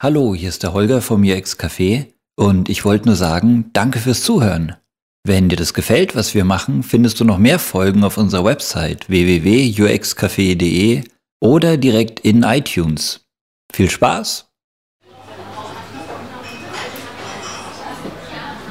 Hallo, 0.00 0.32
hier 0.32 0.48
ist 0.48 0.62
der 0.62 0.74
Holger 0.74 1.02
vom 1.02 1.24
UX 1.24 1.58
Café 1.58 2.06
und 2.36 2.68
ich 2.68 2.84
wollte 2.84 3.06
nur 3.06 3.16
sagen, 3.16 3.70
danke 3.72 3.98
fürs 3.98 4.22
Zuhören. 4.22 4.76
Wenn 5.24 5.48
dir 5.48 5.56
das 5.56 5.74
gefällt, 5.74 6.14
was 6.14 6.36
wir 6.36 6.44
machen, 6.44 6.84
findest 6.84 7.18
du 7.18 7.24
noch 7.24 7.38
mehr 7.38 7.58
Folgen 7.58 8.04
auf 8.04 8.16
unserer 8.16 8.44
Website 8.44 9.08
www.uxcafé.de 9.08 11.02
oder 11.40 11.76
direkt 11.76 12.20
in 12.20 12.44
iTunes. 12.44 13.26
Viel 13.72 13.90
Spaß! 13.90 14.46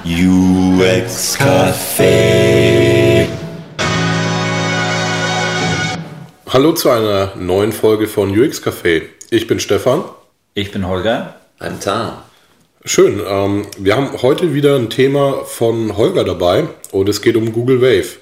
UX 0.05 1.37
Café. 1.37 3.27
Hallo 6.47 6.71
zu 6.71 6.89
einer 6.89 7.35
neuen 7.35 7.73
Folge 7.73 8.07
von 8.07 8.29
UX 8.29 8.63
Café. 8.63 9.01
Ich 9.29 9.45
bin 9.45 9.59
Stefan. 9.59 10.05
Ich 10.57 10.71
bin 10.71 10.87
Holger. 10.87 11.35
I'm 11.59 11.79
Tom. 11.79 12.13
Schön. 12.83 13.21
Ähm, 13.23 13.67
wir 13.77 13.95
haben 13.95 14.23
heute 14.23 14.55
wieder 14.55 14.75
ein 14.75 14.89
Thema 14.89 15.45
von 15.45 15.95
Holger 15.95 16.23
dabei 16.23 16.67
und 16.91 17.07
es 17.07 17.21
geht 17.21 17.35
um 17.35 17.53
Google 17.53 17.79
Wave. 17.79 18.17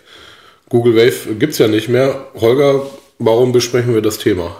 Google 0.68 0.98
Wave 0.98 1.36
gibt 1.36 1.54
es 1.54 1.59
ja 1.59 1.70
nicht 1.70 1.88
mehr. 1.88 2.28
Holger, 2.34 2.88
warum 3.20 3.54
besprechen 3.54 3.94
wir 3.94 4.02
das 4.02 4.18
Thema? 4.18 4.58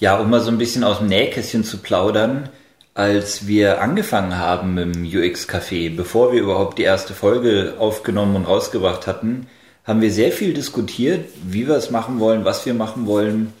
Ja, 0.00 0.18
um 0.18 0.28
mal 0.28 0.40
so 0.40 0.50
ein 0.50 0.58
bisschen 0.58 0.82
aus 0.82 0.98
dem 0.98 1.06
Nähkästchen 1.06 1.62
zu 1.62 1.78
plaudern 1.78 2.48
als 2.94 3.46
wir 3.46 3.80
angefangen 3.80 4.36
haben 4.36 4.74
mit 4.74 4.92
dem 4.92 5.04
UX 5.04 5.48
Café, 5.48 5.94
bevor 5.94 6.32
wir 6.32 6.40
überhaupt 6.40 6.78
die 6.78 6.82
erste 6.82 7.14
Folge 7.14 7.74
aufgenommen 7.78 8.34
und 8.34 8.44
rausgebracht 8.44 9.06
hatten, 9.06 9.46
haben 9.84 10.00
wir 10.00 10.10
sehr 10.10 10.32
viel 10.32 10.52
diskutiert, 10.52 11.26
wie 11.44 11.68
wir 11.68 11.76
es 11.76 11.92
machen 11.92 12.18
wollen, 12.18 12.44
was 12.44 12.66
wir 12.66 12.74
machen 12.74 13.06
wollen. 13.06 13.52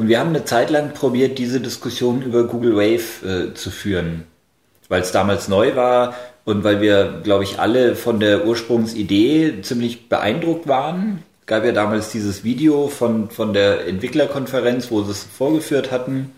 Und 0.00 0.08
wir 0.08 0.18
haben 0.18 0.30
eine 0.30 0.46
Zeit 0.46 0.70
lang 0.70 0.94
probiert, 0.94 1.36
diese 1.36 1.60
Diskussion 1.60 2.22
über 2.22 2.44
Google 2.44 2.74
Wave 2.74 3.50
äh, 3.50 3.52
zu 3.52 3.70
führen, 3.70 4.24
weil 4.88 5.02
es 5.02 5.12
damals 5.12 5.46
neu 5.46 5.76
war 5.76 6.14
und 6.46 6.64
weil 6.64 6.80
wir, 6.80 7.20
glaube 7.22 7.44
ich, 7.44 7.58
alle 7.58 7.94
von 7.96 8.18
der 8.18 8.46
Ursprungsidee 8.46 9.60
ziemlich 9.60 10.08
beeindruckt 10.08 10.66
waren. 10.66 11.22
Gab 11.44 11.66
ja 11.66 11.72
damals 11.72 12.10
dieses 12.12 12.44
Video 12.44 12.88
von, 12.88 13.28
von 13.28 13.52
der 13.52 13.86
Entwicklerkonferenz, 13.86 14.90
wo 14.90 15.02
sie 15.02 15.10
es 15.10 15.22
vorgeführt 15.22 15.92
hatten. 15.92 16.32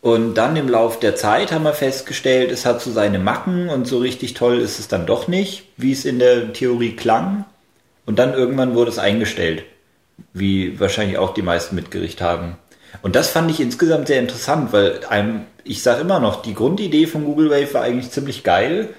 Und 0.00 0.36
dann 0.36 0.56
im 0.56 0.70
Lauf 0.70 0.98
der 0.98 1.14
Zeit 1.14 1.52
haben 1.52 1.64
wir 1.64 1.74
festgestellt, 1.74 2.50
es 2.50 2.64
hat 2.64 2.80
so 2.80 2.90
seine 2.90 3.18
Macken 3.18 3.68
und 3.68 3.86
so 3.86 3.98
richtig 3.98 4.32
toll 4.32 4.60
ist 4.60 4.78
es 4.78 4.88
dann 4.88 5.04
doch 5.04 5.28
nicht, 5.28 5.64
wie 5.76 5.92
es 5.92 6.06
in 6.06 6.18
der 6.18 6.54
Theorie 6.54 6.96
klang. 6.96 7.44
Und 8.06 8.18
dann 8.18 8.32
irgendwann 8.32 8.74
wurde 8.74 8.90
es 8.90 8.98
eingestellt, 8.98 9.64
wie 10.32 10.80
wahrscheinlich 10.80 11.18
auch 11.18 11.34
die 11.34 11.42
meisten 11.42 11.76
mitgerichtet 11.76 12.22
haben. 12.22 12.56
Und 13.02 13.16
das 13.16 13.30
fand 13.30 13.50
ich 13.50 13.60
insgesamt 13.60 14.08
sehr 14.08 14.20
interessant, 14.20 14.72
weil 14.72 15.04
einem, 15.08 15.42
ich 15.64 15.82
sage 15.82 16.00
immer 16.00 16.20
noch, 16.20 16.42
die 16.42 16.54
Grundidee 16.54 17.06
von 17.06 17.24
Google 17.24 17.50
Wave 17.50 17.74
war 17.74 17.82
eigentlich 17.82 18.10
ziemlich 18.10 18.42
geil. 18.44 18.90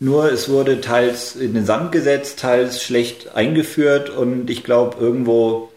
Nur 0.00 0.30
es 0.30 0.48
wurde 0.48 0.80
teils 0.80 1.34
in 1.34 1.54
den 1.54 1.66
Sand 1.66 1.90
gesetzt, 1.90 2.38
teils 2.38 2.82
schlecht 2.82 3.34
eingeführt 3.34 4.10
und 4.10 4.48
ich 4.48 4.62
glaube, 4.62 4.96
irgendwo 5.00 5.70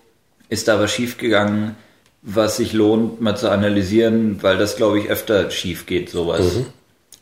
ist 0.50 0.68
da 0.68 0.80
was 0.80 0.92
schiefgegangen 0.92 1.76
was 2.22 2.58
sich 2.58 2.74
lohnt, 2.74 3.20
mal 3.22 3.36
zu 3.36 3.50
analysieren, 3.50 4.42
weil 4.42 4.58
das, 4.58 4.76
glaube 4.76 5.00
ich, 5.00 5.10
öfter 5.10 5.50
schief 5.52 5.86
geht, 5.86 6.10
sowas. 6.10 6.56
Mhm. 6.56 6.66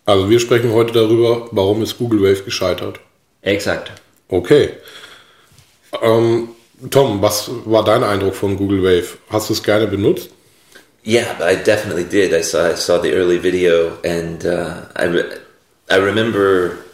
Also 0.05 0.29
wir 0.29 0.39
sprechen 0.39 0.73
heute 0.73 0.93
darüber, 0.93 1.47
warum 1.51 1.81
ist 1.81 1.97
Google 1.97 2.21
Wave 2.21 2.43
gescheitert. 2.43 2.99
Exakt. 3.41 3.91
Okay. 4.27 4.71
Ähm, 6.01 6.49
Tom, 6.89 7.21
was 7.21 7.49
war 7.65 7.83
dein 7.83 8.03
Eindruck 8.03 8.35
von 8.35 8.57
Google 8.57 8.83
Wave? 8.83 9.17
Hast 9.29 9.49
du 9.49 9.53
es 9.53 9.63
gerne 9.63 9.87
benutzt? 9.87 10.29
Yeah, 11.09 11.39
I 11.41 11.55
definitely 11.55 12.03
did. 12.03 12.35
I 12.35 12.41
saw 12.41 12.69
I 12.69 12.75
saw 12.75 12.99
the 12.99 13.13
early 13.13 13.39
video, 13.39 13.99
and 14.03 14.45
uh, 14.45 14.85
I 14.95 15.05
re 15.05 15.23
I 15.89 15.95
remember 15.95 16.85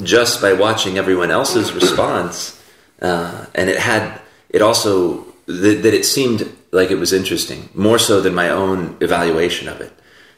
just 0.00 0.40
by 0.40 0.52
watching 0.52 0.96
everyone 0.96 1.32
else's 1.32 1.72
response, 1.72 2.62
uh, 3.02 3.46
and 3.52 3.68
it 3.68 3.78
had 3.78 4.20
it 4.48 4.62
also 4.62 5.26
that, 5.46 5.82
that 5.82 5.92
it 5.92 6.04
seemed 6.04 6.48
like 6.70 6.92
it 6.92 7.00
was 7.00 7.12
interesting, 7.12 7.68
more 7.74 7.98
so 7.98 8.20
than 8.20 8.32
my 8.32 8.48
own 8.48 8.96
evaluation 9.00 9.66
of 9.68 9.80
it. 9.80 9.92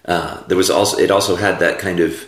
Uh, 0.06 0.42
there 0.48 0.56
was 0.56 0.70
also 0.70 0.97
it 0.97 1.10
also 1.10 1.36
had 1.36 1.58
that 1.58 1.78
kind 1.78 2.00
of 2.00 2.26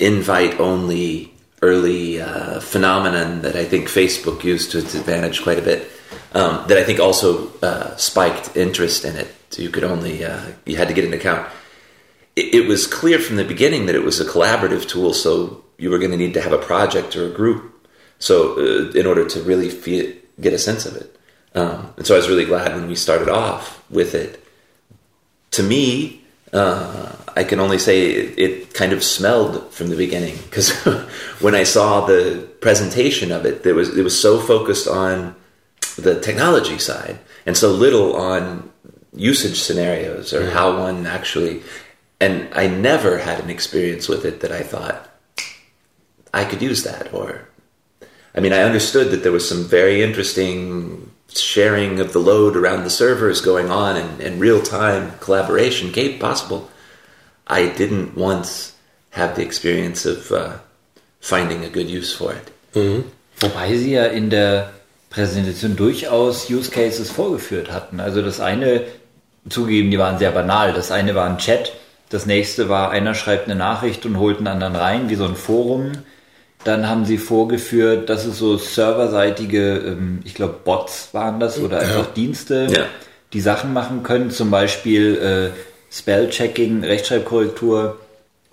invite 0.00 0.58
only 0.58 1.30
early 1.60 2.22
uh, 2.22 2.58
phenomenon 2.60 3.42
that 3.42 3.54
I 3.54 3.66
think 3.66 3.86
Facebook 3.88 4.44
used 4.44 4.70
to 4.72 4.78
its 4.78 4.94
advantage 4.94 5.42
quite 5.42 5.58
a 5.58 5.62
bit. 5.70 5.90
Um, 6.34 6.66
that 6.68 6.78
I 6.78 6.84
think 6.84 6.98
also 6.98 7.52
uh, 7.60 7.96
spiked 7.96 8.56
interest 8.56 9.04
in 9.04 9.16
it. 9.16 9.34
You 9.56 9.68
could 9.68 9.84
only 9.84 10.24
uh, 10.24 10.40
you 10.64 10.76
had 10.76 10.88
to 10.88 10.94
get 10.94 11.04
an 11.04 11.12
account. 11.12 11.46
It, 12.36 12.54
it, 12.54 12.66
was 12.66 12.86
clear 12.86 13.18
from 13.18 13.36
the 13.36 13.44
beginning 13.44 13.84
that 13.86 13.94
it 13.94 14.02
was 14.02 14.18
a 14.18 14.24
collaborative 14.24 14.88
tool, 14.88 15.12
so 15.12 15.62
you 15.76 15.90
were 15.90 15.98
going 15.98 16.10
to 16.12 16.16
need 16.16 16.32
to 16.32 16.40
have 16.40 16.52
a 16.52 16.58
project 16.58 17.14
or 17.14 17.26
a 17.26 17.30
group. 17.30 17.88
So 18.18 18.54
uh, 18.56 18.92
in 18.92 19.04
order 19.04 19.28
to 19.28 19.42
really 19.42 19.68
get 20.40 20.54
a 20.54 20.58
sense 20.58 20.86
of 20.86 20.96
it. 20.96 21.18
Um, 21.54 21.92
and 21.96 22.06
so 22.06 22.14
I 22.14 22.18
was 22.18 22.28
really 22.28 22.46
glad 22.46 22.74
when 22.74 22.88
we 22.88 22.94
started 22.94 23.28
off 23.28 23.84
with 23.90 24.14
it. 24.14 24.42
To 25.52 25.62
me, 25.62 26.22
uh, 26.52 27.14
I 27.36 27.44
can 27.44 27.60
only 27.60 27.78
say 27.78 28.10
it, 28.10 28.38
it, 28.38 28.74
kind 28.74 28.92
of 28.92 29.02
smelled 29.02 29.72
from 29.72 29.88
the 29.88 29.96
beginning 29.96 30.36
because 30.44 30.70
when 31.40 31.54
I 31.54 31.64
saw 31.64 32.06
the 32.06 32.48
presentation 32.60 33.32
of 33.32 33.44
it, 33.44 33.62
there 33.62 33.74
was 33.74 33.96
it 33.96 34.02
was 34.02 34.18
so 34.18 34.38
focused 34.38 34.88
on 34.88 35.34
the 35.96 36.20
technology 36.20 36.78
side 36.78 37.18
and 37.46 37.56
so 37.56 37.70
little 37.70 38.16
on 38.16 38.70
usage 39.14 39.60
scenarios 39.60 40.32
or 40.32 40.50
how 40.50 40.78
one 40.78 41.06
actually. 41.06 41.62
And 42.20 42.48
I 42.54 42.66
never 42.68 43.18
had 43.18 43.40
an 43.40 43.50
experience 43.50 44.08
with 44.08 44.24
it 44.24 44.40
that 44.40 44.52
I 44.52 44.62
thought 44.62 45.08
I 46.32 46.44
could 46.44 46.62
use 46.62 46.82
that 46.84 47.12
or. 47.12 47.48
I 48.34 48.40
mean, 48.40 48.54
I 48.54 48.62
understood 48.62 49.10
that 49.10 49.22
there 49.22 49.32
was 49.32 49.46
some 49.46 49.64
very 49.64 50.02
interesting 50.02 51.10
sharing 51.28 52.00
of 52.00 52.12
the 52.12 52.18
load 52.18 52.56
around 52.56 52.84
the 52.84 52.90
servers 52.90 53.40
going 53.40 53.70
on 53.70 53.96
and, 53.96 54.20
and 54.20 54.40
real 54.40 54.62
time 54.62 55.12
collaboration 55.20 55.92
came 55.92 56.18
possible. 56.18 56.70
I 57.46 57.68
didn't 57.68 58.16
once 58.16 58.74
have 59.10 59.36
the 59.36 59.42
experience 59.42 60.06
of 60.06 60.32
uh, 60.32 60.58
finding 61.20 61.64
a 61.64 61.68
good 61.68 61.90
use 61.90 62.14
for 62.14 62.32
it. 62.32 62.50
Mhm. 62.74 63.04
Wobei 63.40 63.76
sie 63.78 63.94
ja 63.94 64.06
in 64.06 64.30
der 64.30 64.72
Präsentation 65.12 65.76
durchaus 65.76 66.48
Use 66.50 66.70
Cases 66.70 67.10
vorgeführt 67.10 67.70
hatten. 67.70 68.00
Also 68.00 68.22
das 68.22 68.40
eine, 68.40 68.82
zugegeben, 69.48 69.90
die 69.90 69.98
waren 69.98 70.18
sehr 70.18 70.30
banal. 70.30 70.72
Das 70.72 70.90
eine 70.90 71.14
war 71.14 71.28
ein 71.28 71.38
Chat, 71.38 71.72
das 72.08 72.26
nächste 72.26 72.68
war, 72.68 72.90
einer 72.90 73.14
schreibt 73.14 73.46
eine 73.46 73.54
Nachricht 73.54 74.06
und 74.06 74.18
holt 74.18 74.38
einen 74.38 74.46
anderen 74.46 74.74
rein, 74.74 75.10
wie 75.10 75.14
so 75.14 75.24
ein 75.24 75.36
Forum. 75.36 75.92
Dann 76.64 76.88
haben 76.88 77.04
sie 77.04 77.18
vorgeführt, 77.18 78.08
dass 78.08 78.24
es 78.24 78.38
so 78.38 78.56
serverseitige, 78.56 79.78
ähm, 79.78 80.20
ich 80.24 80.34
glaube 80.34 80.56
Bots 80.64 81.08
waren 81.12 81.40
das 81.40 81.58
oder 81.58 81.80
einfach 81.80 82.06
ja. 82.06 82.12
Dienste, 82.14 82.68
ja. 82.70 82.84
die 83.32 83.40
Sachen 83.40 83.72
machen 83.72 84.02
können, 84.02 84.30
zum 84.30 84.50
Beispiel 84.50 85.52
äh, 85.52 85.94
Spellchecking, 85.94 86.84
Rechtschreibkorrektur 86.84 87.98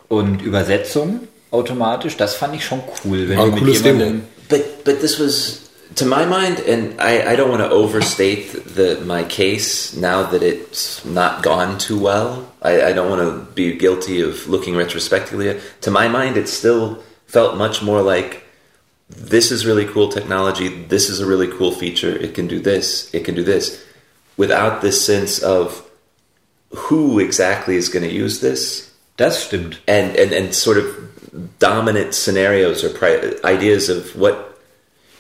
und 0.08 0.42
Übersetzung 0.42 1.22
automatisch. 1.52 2.18
Das 2.18 2.36
fand 2.36 2.56
ich 2.56 2.66
schon 2.66 2.82
cool. 3.06 3.30
Wenn 3.30 3.38
War 3.38 3.46
ein 3.46 3.56
cooles 3.56 3.82
Demo. 3.84 4.20
But, 4.50 4.84
but 4.84 5.00
this 5.00 5.20
was 5.20 5.69
to 5.96 6.06
my 6.06 6.26
mind, 6.26 6.60
and 6.60 7.00
I, 7.02 7.32
I 7.32 7.36
don't 7.36 7.50
want 7.50 7.62
to 7.62 7.70
overstate 7.70 8.52
the, 8.52 9.02
my 9.06 9.24
case 9.24 9.96
now 9.96 10.24
that 10.24 10.44
it's 10.44 11.04
not 11.04 11.44
gone 11.44 11.78
too 11.78 12.00
well. 12.00 12.52
I, 12.62 12.84
I 12.84 12.94
don't 12.94 13.10
want 13.10 13.22
to 13.22 13.54
be 13.54 13.76
guilty 13.76 14.22
of 14.22 14.48
looking 14.48 14.76
retrospectively. 14.76 15.60
To 15.82 15.92
my 15.92 16.08
mind, 16.08 16.38
it 16.38 16.48
still 16.48 17.04
felt 17.26 17.58
much 17.58 17.82
more 17.82 18.02
like 18.02 18.44
this 19.10 19.52
is 19.52 19.66
really 19.66 19.86
cool 19.86 20.10
technology, 20.10 20.68
this 20.68 21.10
is 21.10 21.20
a 21.20 21.26
really 21.26 21.48
cool 21.48 21.72
feature, 21.72 22.16
it 22.16 22.36
can 22.36 22.48
do 22.48 22.60
this, 22.60 23.12
it 23.14 23.26
can 23.26 23.34
do 23.34 23.44
this, 23.44 23.84
without 24.38 24.82
this 24.82 25.04
sense 25.04 25.40
of 25.40 25.84
who 26.76 27.20
exactly 27.20 27.76
is 27.76 27.90
going 27.90 28.08
to 28.08 28.14
use 28.14 28.42
this. 28.42 28.94
Das 29.18 29.44
stimmt. 29.44 29.80
And, 29.88 30.16
and, 30.16 30.32
and 30.32 30.54
sort 30.54 30.78
of 30.78 31.58
dominant 31.60 32.14
scenarios 32.14 32.84
or 32.84 32.90
pri- 32.90 33.34
ideas 33.44 33.90
of 33.90 34.16
what, 34.16 34.49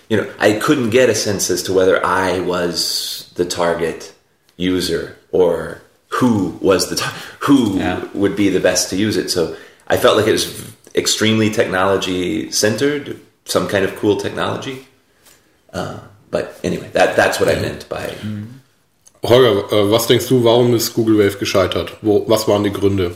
you 0.09 0.17
know, 0.17 0.29
I 0.39 0.53
couldn't 0.53 0.89
get 0.89 1.09
a 1.09 1.15
sense 1.15 1.50
as 1.50 1.63
to 1.63 1.73
whether 1.73 2.03
I 2.06 2.39
was 2.39 3.31
the 3.35 3.45
target 3.45 4.13
user 4.57 5.15
or 5.31 5.81
who 6.09 6.57
was 6.61 6.89
the, 6.89 6.95
tar- 6.95 7.13
who 7.39 7.77
yeah. 7.77 8.03
would 8.13 8.35
be 8.35 8.50
the 8.50 8.59
best 8.59 8.89
to 8.89 8.97
use 8.97 9.15
it. 9.15 9.29
So 9.29 9.56
I 9.88 9.97
felt 9.97 10.17
like 10.17 10.27
it 10.27 10.31
was 10.31 10.73
extremely 10.95 11.51
technology 11.51 12.51
centered, 12.51 13.21
some 13.45 13.67
kind 13.67 13.85
of 13.85 13.95
cool 13.95 14.17
technology. 14.17 14.88
Uh, 15.71 16.00
but 16.31 16.59
anyway, 16.63 16.89
that, 16.94 17.15
that's 17.15 17.39
what 17.39 17.47
I 17.47 17.56
meant 17.61 17.88
by. 17.88 18.13
Holger, 19.23 19.67
äh, 19.71 19.91
was 19.91 20.07
denkst 20.07 20.27
du, 20.27 20.44
warum 20.44 20.73
ist 20.73 20.94
Google 20.94 21.17
Wave 21.19 21.38
gescheitert? 21.38 21.97
Wo, 22.01 22.25
was 22.27 22.47
waren 22.47 22.63
die 22.63 22.71
Gründe? 22.71 23.15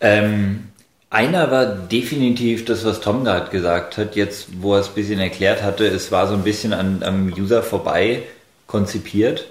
Ähm, 0.00 0.71
einer 1.12 1.50
war 1.50 1.66
definitiv 1.66 2.64
das, 2.64 2.84
was 2.84 3.00
Tom 3.00 3.24
gerade 3.24 3.50
gesagt 3.50 3.98
hat, 3.98 4.16
jetzt 4.16 4.62
wo 4.62 4.74
er 4.74 4.80
es 4.80 4.88
ein 4.88 4.94
bisschen 4.94 5.20
erklärt 5.20 5.62
hatte, 5.62 5.86
es 5.86 6.10
war 6.10 6.26
so 6.26 6.34
ein 6.34 6.42
bisschen 6.42 6.72
an, 6.72 7.02
am 7.04 7.32
User 7.32 7.62
vorbei 7.62 8.22
konzipiert. 8.66 9.46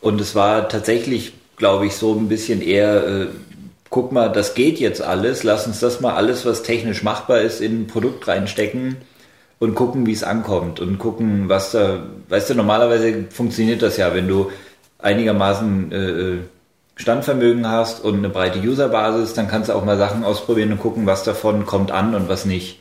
Und 0.00 0.20
es 0.20 0.34
war 0.34 0.68
tatsächlich, 0.68 1.32
glaube 1.56 1.86
ich, 1.86 1.94
so 1.94 2.14
ein 2.14 2.28
bisschen 2.28 2.62
eher 2.62 3.06
äh, 3.06 3.26
guck 3.90 4.12
mal, 4.12 4.28
das 4.28 4.54
geht 4.54 4.78
jetzt 4.78 5.02
alles, 5.02 5.42
lass 5.42 5.66
uns 5.66 5.80
das 5.80 6.00
mal 6.00 6.14
alles, 6.14 6.46
was 6.46 6.62
technisch 6.62 7.02
machbar 7.02 7.40
ist, 7.40 7.60
in 7.60 7.82
ein 7.82 7.86
Produkt 7.88 8.28
reinstecken 8.28 8.96
und 9.58 9.74
gucken, 9.74 10.06
wie 10.06 10.12
es 10.12 10.22
ankommt 10.22 10.80
und 10.80 10.98
gucken, 10.98 11.48
was 11.48 11.72
da, 11.72 12.04
weißt 12.28 12.50
du, 12.50 12.54
normalerweise 12.54 13.26
funktioniert 13.30 13.82
das 13.82 13.96
ja, 13.96 14.14
wenn 14.14 14.28
du 14.28 14.50
einigermaßen 14.98 15.92
äh, 15.92 16.38
Standvermögen 17.00 17.66
hast 17.66 18.04
und 18.04 18.18
eine 18.18 18.28
breite 18.28 18.58
Userbasis, 18.58 19.32
dann 19.32 19.48
kannst 19.48 19.70
du 19.70 19.72
auch 19.72 19.84
mal 19.84 19.96
Sachen 19.96 20.22
ausprobieren 20.22 20.72
und 20.72 20.80
gucken, 20.80 21.06
was 21.06 21.24
davon 21.24 21.64
kommt 21.64 21.90
an 21.90 22.14
und 22.14 22.28
was 22.28 22.44
nicht. 22.44 22.78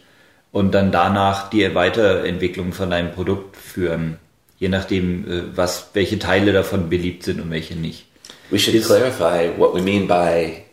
Und 0.51 0.73
dann 0.73 0.91
danach 0.91 1.49
die 1.49 1.73
Weiterentwicklung 1.73 2.73
von 2.73 2.89
deinem 2.89 3.13
Produkt 3.13 3.55
führen. 3.55 4.17
Je 4.57 4.67
nachdem, 4.67 5.25
äh, 5.25 5.57
was, 5.57 5.91
welche 5.93 6.19
Teile 6.19 6.51
davon 6.51 6.89
beliebt 6.89 7.23
sind 7.23 7.39
und 7.39 7.49
welche 7.49 7.75
nicht. 7.75 8.05
We 8.51 8.59
should 8.59 8.83
clarify 8.83 9.51
what 9.57 9.73
we 9.73 9.81
mean 9.81 10.07
by 10.07 10.63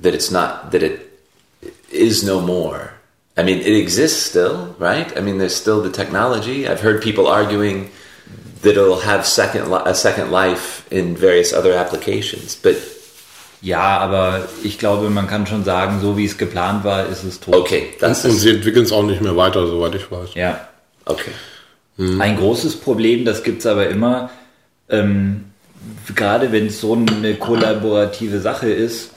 that 0.00 0.14
it's 0.14 0.30
not, 0.30 0.70
that 0.70 0.82
it 0.82 1.00
is 1.90 2.22
no 2.22 2.40
more. 2.40 2.90
I 3.36 3.42
mean, 3.42 3.60
it 3.60 3.74
exists 3.74 4.26
still, 4.26 4.76
right? 4.78 5.16
I 5.16 5.22
mean, 5.22 5.38
there's 5.38 5.56
still 5.56 5.82
the 5.82 5.90
technology. 5.90 6.68
I've 6.68 6.82
heard 6.82 7.02
people 7.02 7.26
arguing 7.26 7.90
that 8.60 8.76
it'll 8.76 9.00
have 9.00 9.26
second 9.26 9.72
a 9.72 9.94
second 9.94 10.30
life 10.30 10.86
in 10.92 11.16
various 11.16 11.52
other 11.52 11.72
applications, 11.72 12.54
but 12.54 12.76
ja, 13.62 13.98
aber 13.98 14.48
ich 14.64 14.78
glaube, 14.78 15.08
man 15.08 15.28
kann 15.28 15.46
schon 15.46 15.64
sagen, 15.64 16.00
so 16.02 16.16
wie 16.16 16.24
es 16.24 16.36
geplant 16.36 16.84
war, 16.84 17.06
ist 17.06 17.22
es 17.22 17.38
tot. 17.38 17.54
Okay, 17.54 17.90
das 18.00 18.24
und, 18.24 18.32
und 18.32 18.36
sie 18.38 18.50
entwickeln 18.50 18.84
es 18.84 18.92
auch 18.92 19.04
nicht 19.04 19.22
mehr 19.22 19.36
weiter, 19.36 19.66
soweit 19.66 19.94
ich 19.94 20.10
weiß. 20.10 20.30
Ja. 20.34 20.68
Okay. 21.04 21.30
Hm. 21.96 22.20
Ein 22.20 22.36
großes 22.36 22.76
Problem, 22.76 23.24
das 23.24 23.44
gibt 23.44 23.60
es 23.60 23.66
aber 23.66 23.88
immer, 23.88 24.30
ähm, 24.88 25.44
gerade 26.14 26.52
wenn 26.52 26.66
es 26.66 26.80
so 26.80 26.94
eine 26.94 27.34
kollaborative 27.34 28.40
Sache 28.40 28.68
ist, 28.68 29.10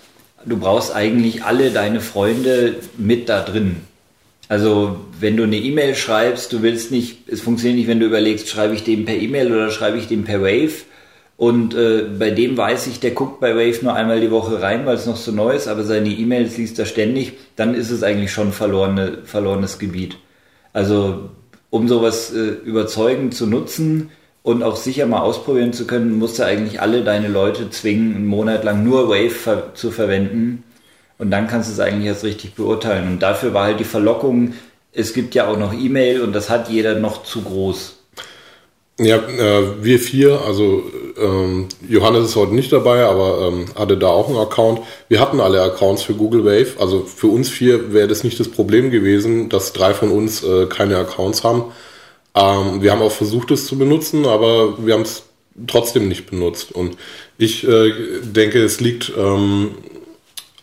du 0.45 0.57
brauchst 0.57 0.93
eigentlich 0.93 1.43
alle 1.43 1.71
deine 1.71 1.99
Freunde 1.99 2.75
mit 2.97 3.29
da 3.29 3.41
drin. 3.41 3.77
Also 4.47 4.97
wenn 5.19 5.37
du 5.37 5.43
eine 5.43 5.57
E-Mail 5.57 5.95
schreibst, 5.95 6.53
du 6.53 6.61
willst 6.61 6.91
nicht, 6.91 7.27
es 7.27 7.41
funktioniert 7.41 7.79
nicht, 7.79 7.87
wenn 7.87 7.99
du 7.99 8.05
überlegst, 8.05 8.47
schreibe 8.47 8.75
ich 8.75 8.83
dem 8.83 9.05
per 9.05 9.15
E-Mail 9.15 9.51
oder 9.51 9.71
schreibe 9.71 9.97
ich 9.97 10.07
dem 10.07 10.23
per 10.23 10.41
Wave. 10.41 10.83
Und 11.37 11.73
äh, 11.75 12.05
bei 12.17 12.31
dem 12.31 12.55
weiß 12.55 12.87
ich, 12.87 13.01
der 13.01 13.11
guckt 13.11 13.41
bei 13.41 13.55
Wave 13.55 13.83
nur 13.83 13.93
einmal 13.93 14.21
die 14.21 14.31
Woche 14.31 14.61
rein, 14.61 14.85
weil 14.85 14.95
es 14.95 15.05
noch 15.05 15.17
so 15.17 15.31
neu 15.31 15.53
ist, 15.53 15.67
aber 15.67 15.83
seine 15.83 16.09
E-Mails 16.09 16.57
liest 16.57 16.79
er 16.79 16.85
ständig, 16.85 17.33
dann 17.57 17.75
ist 17.75 17.91
es 17.91 18.03
eigentlich 18.03 18.31
schon 18.31 18.53
verlorene, 18.53 19.19
verlorenes 19.25 19.77
Gebiet. 19.77 20.17
Also 20.71 21.29
um 21.69 21.89
sowas 21.89 22.33
äh, 22.33 22.51
überzeugend 22.63 23.33
zu 23.33 23.47
nutzen 23.47 24.11
und 24.43 24.63
auch 24.63 24.77
sicher 24.77 25.07
mal 25.07 25.19
ausprobieren 25.19 25.73
zu 25.73 25.85
können, 25.85 26.17
musst 26.17 26.39
du 26.39 26.45
eigentlich 26.45 26.79
alle 26.79 27.03
deine 27.03 27.27
Leute 27.27 27.69
zwingen, 27.69 28.15
einen 28.15 28.27
Monat 28.27 28.63
lang 28.63 28.85
nur 28.85 29.09
Wave 29.09 29.29
ver 29.29 29.73
zu 29.75 29.91
verwenden 29.91 30.63
und 31.17 31.31
dann 31.31 31.47
kannst 31.47 31.69
du 31.69 31.73
es 31.73 31.79
eigentlich 31.79 32.07
erst 32.07 32.23
richtig 32.23 32.55
beurteilen. 32.55 33.07
Und 33.09 33.19
dafür 33.21 33.53
war 33.53 33.65
halt 33.65 33.79
die 33.79 33.85
Verlockung, 33.85 34.53
es 34.93 35.13
gibt 35.13 35.35
ja 35.35 35.47
auch 35.47 35.57
noch 35.57 35.73
E-Mail 35.73 36.21
und 36.21 36.33
das 36.33 36.49
hat 36.49 36.69
jeder 36.69 36.95
noch 36.99 37.23
zu 37.23 37.41
groß. 37.41 37.94
Ja, 38.97 39.17
äh, 39.17 39.83
wir 39.83 39.99
vier, 39.99 40.41
also 40.41 40.83
ähm, 41.17 41.67
Johannes 41.87 42.29
ist 42.29 42.35
heute 42.37 42.55
nicht 42.55 42.71
dabei, 42.71 43.03
aber 43.03 43.49
ähm, 43.49 43.65
hatte 43.75 43.97
da 43.97 44.07
auch 44.07 44.29
einen 44.29 44.37
Account. 44.37 44.79
Wir 45.09 45.19
hatten 45.19 45.41
alle 45.41 45.61
Accounts 45.61 46.03
für 46.03 46.13
Google 46.13 46.45
Wave. 46.45 46.79
Also 46.79 47.03
für 47.03 47.27
uns 47.27 47.49
vier 47.49 47.91
wäre 47.91 48.07
das 48.07 48.23
nicht 48.23 48.39
das 48.39 48.47
Problem 48.47 48.91
gewesen, 48.91 49.49
dass 49.49 49.73
drei 49.73 49.93
von 49.93 50.11
uns 50.11 50.43
äh, 50.43 50.67
keine 50.67 50.97
Accounts 50.97 51.43
haben. 51.43 51.65
Ähm, 52.35 52.81
wir 52.81 52.91
haben 52.91 53.01
auch 53.01 53.11
versucht, 53.11 53.51
es 53.51 53.67
zu 53.67 53.77
benutzen, 53.77 54.25
aber 54.25 54.85
wir 54.85 54.93
haben 54.93 55.01
es 55.01 55.23
trotzdem 55.67 56.07
nicht 56.07 56.29
benutzt. 56.29 56.71
Und 56.71 56.95
ich 57.37 57.67
äh, 57.67 57.91
denke, 58.21 58.63
es 58.63 58.79
liegt 58.79 59.11
ähm, 59.17 59.71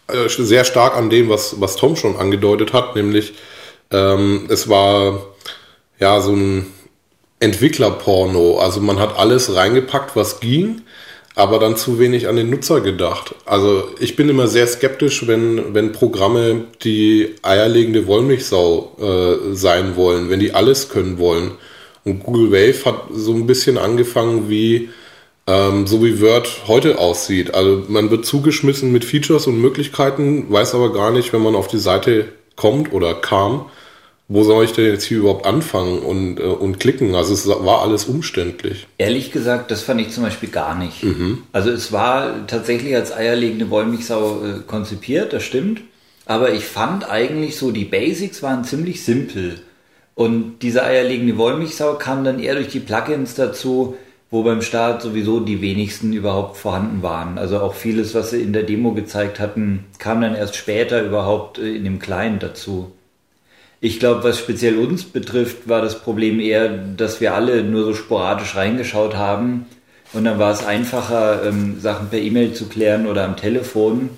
äh, 0.08 0.28
sehr 0.28 0.64
stark 0.64 0.96
an 0.96 1.10
dem, 1.10 1.28
was, 1.28 1.60
was 1.60 1.76
Tom 1.76 1.96
schon 1.96 2.16
angedeutet 2.16 2.72
hat, 2.72 2.96
nämlich 2.96 3.34
ähm, 3.90 4.46
es 4.48 4.70
war 4.70 5.26
ja 6.00 6.20
so 6.20 6.32
ein 6.32 6.66
Entwicklerporno. 7.42 8.58
Also 8.58 8.80
man 8.80 8.98
hat 8.98 9.18
alles 9.18 9.54
reingepackt, 9.54 10.14
was 10.14 10.40
ging, 10.40 10.82
aber 11.34 11.58
dann 11.58 11.76
zu 11.76 11.98
wenig 11.98 12.28
an 12.28 12.36
den 12.36 12.50
Nutzer 12.50 12.80
gedacht. 12.80 13.34
Also 13.44 13.84
ich 13.98 14.14
bin 14.14 14.28
immer 14.28 14.46
sehr 14.46 14.66
skeptisch, 14.66 15.26
wenn, 15.26 15.74
wenn 15.74 15.92
Programme 15.92 16.66
die 16.84 17.34
eierlegende 17.42 18.06
Wollmilchsau 18.06 18.96
äh, 19.00 19.54
sein 19.54 19.96
wollen, 19.96 20.30
wenn 20.30 20.40
die 20.40 20.54
alles 20.54 20.88
können 20.88 21.18
wollen. 21.18 21.52
Und 22.04 22.20
Google 22.20 22.52
Wave 22.52 22.84
hat 22.84 23.02
so 23.12 23.32
ein 23.32 23.46
bisschen 23.46 23.76
angefangen 23.76 24.48
wie 24.48 24.90
ähm, 25.46 25.86
so 25.88 26.04
wie 26.04 26.20
Word 26.20 26.62
heute 26.68 26.98
aussieht. 26.98 27.54
Also 27.54 27.82
man 27.88 28.10
wird 28.10 28.24
zugeschmissen 28.24 28.92
mit 28.92 29.04
Features 29.04 29.48
und 29.48 29.60
Möglichkeiten, 29.60 30.46
weiß 30.48 30.74
aber 30.74 30.92
gar 30.92 31.10
nicht, 31.10 31.32
wenn 31.32 31.42
man 31.42 31.56
auf 31.56 31.66
die 31.66 31.78
Seite 31.78 32.28
kommt 32.54 32.92
oder 32.92 33.14
kam, 33.14 33.66
wo 34.28 34.44
soll 34.44 34.64
ich 34.64 34.72
denn 34.72 34.86
jetzt 34.86 35.04
hier 35.04 35.18
überhaupt 35.18 35.46
anfangen 35.46 35.98
und, 35.98 36.38
äh, 36.38 36.44
und 36.44 36.80
klicken? 36.80 37.14
Also 37.14 37.34
es 37.34 37.46
war 37.46 37.82
alles 37.82 38.06
umständlich. 38.06 38.86
Ehrlich 38.98 39.30
gesagt, 39.30 39.70
das 39.70 39.82
fand 39.82 40.00
ich 40.00 40.10
zum 40.10 40.22
Beispiel 40.22 40.48
gar 40.48 40.76
nicht. 40.76 41.02
Mhm. 41.02 41.42
Also 41.52 41.70
es 41.70 41.92
war 41.92 42.46
tatsächlich 42.46 42.94
als 42.94 43.12
eierlegende 43.12 43.70
Wollmilchsau 43.70 44.42
äh, 44.44 44.60
konzipiert, 44.66 45.32
das 45.32 45.42
stimmt. 45.42 45.82
Aber 46.24 46.52
ich 46.52 46.64
fand 46.64 47.10
eigentlich 47.10 47.56
so, 47.56 47.72
die 47.72 47.84
Basics 47.84 48.42
waren 48.42 48.64
ziemlich 48.64 49.04
simpel. 49.04 49.60
Und 50.14 50.60
diese 50.62 50.84
eierlegende 50.84 51.36
Wollmilchsau 51.36 51.94
kam 51.94 52.24
dann 52.24 52.38
eher 52.38 52.54
durch 52.54 52.68
die 52.68 52.80
Plugins 52.80 53.34
dazu, 53.34 53.96
wo 54.30 54.42
beim 54.42 54.62
Start 54.62 55.02
sowieso 55.02 55.40
die 55.40 55.60
wenigsten 55.60 56.12
überhaupt 56.12 56.56
vorhanden 56.56 57.02
waren. 57.02 57.38
Also 57.38 57.60
auch 57.60 57.74
vieles, 57.74 58.14
was 58.14 58.30
sie 58.30 58.40
in 58.40 58.52
der 58.52 58.62
Demo 58.62 58.92
gezeigt 58.92 59.40
hatten, 59.40 59.84
kam 59.98 60.20
dann 60.22 60.34
erst 60.34 60.56
später 60.56 61.02
überhaupt 61.02 61.58
äh, 61.58 61.74
in 61.74 61.84
dem 61.84 61.98
Client 61.98 62.42
dazu. 62.42 62.92
Ich 63.84 63.98
glaube, 63.98 64.22
was 64.22 64.38
speziell 64.38 64.78
uns 64.78 65.02
betrifft, 65.02 65.68
war 65.68 65.82
das 65.82 65.98
Problem 65.98 66.38
eher, 66.38 66.68
dass 66.68 67.20
wir 67.20 67.34
alle 67.34 67.64
nur 67.64 67.82
so 67.82 67.94
sporadisch 67.94 68.54
reingeschaut 68.54 69.16
haben 69.16 69.66
und 70.12 70.24
dann 70.24 70.38
war 70.38 70.52
es 70.52 70.64
einfacher, 70.64 71.44
ähm, 71.44 71.80
Sachen 71.80 72.08
per 72.08 72.20
E-Mail 72.20 72.52
zu 72.52 72.66
klären 72.68 73.08
oder 73.08 73.24
am 73.24 73.36
Telefon. 73.36 74.10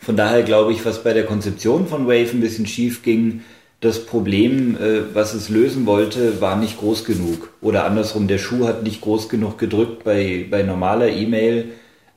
Von 0.00 0.18
daher 0.18 0.42
glaube 0.42 0.72
ich, 0.72 0.84
was 0.84 1.02
bei 1.02 1.14
der 1.14 1.24
Konzeption 1.24 1.86
von 1.86 2.06
Wave 2.06 2.32
ein 2.34 2.42
bisschen 2.42 2.66
schief 2.66 3.02
ging, 3.02 3.40
das 3.80 4.04
Problem, 4.04 4.76
äh, 4.76 5.14
was 5.14 5.32
es 5.32 5.48
lösen 5.48 5.86
wollte, 5.86 6.42
war 6.42 6.56
nicht 6.56 6.78
groß 6.78 7.06
genug. 7.06 7.48
Oder 7.62 7.84
andersrum, 7.84 8.28
der 8.28 8.36
Schuh 8.36 8.66
hat 8.66 8.82
nicht 8.82 9.00
groß 9.00 9.30
genug 9.30 9.56
gedrückt 9.56 10.04
bei, 10.04 10.44
bei 10.50 10.62
normaler 10.62 11.08
E-Mail, 11.08 11.70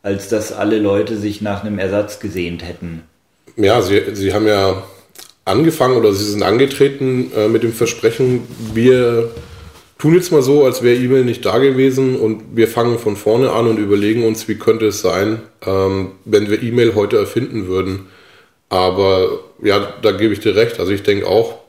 als 0.03 0.27
dass 0.27 0.51
alle 0.51 0.79
Leute 0.79 1.15
sich 1.15 1.39
nach 1.39 1.63
einem 1.63 1.79
Ersatz 1.79 2.19
gesehnt 2.19 2.61
hätten. 2.61 3.03
Ja, 3.55 3.81
Sie, 3.81 4.01
Sie 4.11 4.33
haben 4.33 4.47
ja 4.47 4.83
angefangen 5.49 5.97
oder 5.97 6.13
Sie 6.13 6.25
sind 6.25 6.43
angetreten 6.43 7.31
äh, 7.35 7.47
mit 7.47 7.63
dem 7.63 7.73
Versprechen, 7.73 8.43
wir 8.73 9.29
tun 9.99 10.15
jetzt 10.15 10.31
mal 10.31 10.41
so, 10.41 10.65
als 10.65 10.81
wäre 10.81 10.95
E-Mail 10.95 11.25
nicht 11.25 11.45
da 11.45 11.59
gewesen 11.59 12.15
und 12.15 12.55
wir 12.55 12.67
fangen 12.67 12.97
von 12.97 13.15
vorne 13.15 13.51
an 13.51 13.67
und 13.67 13.77
überlegen 13.77 14.25
uns, 14.25 14.47
wie 14.47 14.55
könnte 14.55 14.87
es 14.87 15.01
sein, 15.01 15.41
ähm, 15.65 16.13
wenn 16.25 16.49
wir 16.49 16.63
E-Mail 16.63 16.95
heute 16.95 17.17
erfinden 17.17 17.67
würden. 17.67 18.07
Aber 18.69 19.39
ja, 19.61 19.93
da 20.01 20.11
gebe 20.11 20.33
ich 20.33 20.39
dir 20.39 20.55
recht. 20.55 20.79
Also 20.79 20.91
ich 20.91 21.03
denke 21.03 21.27
auch. 21.27 21.59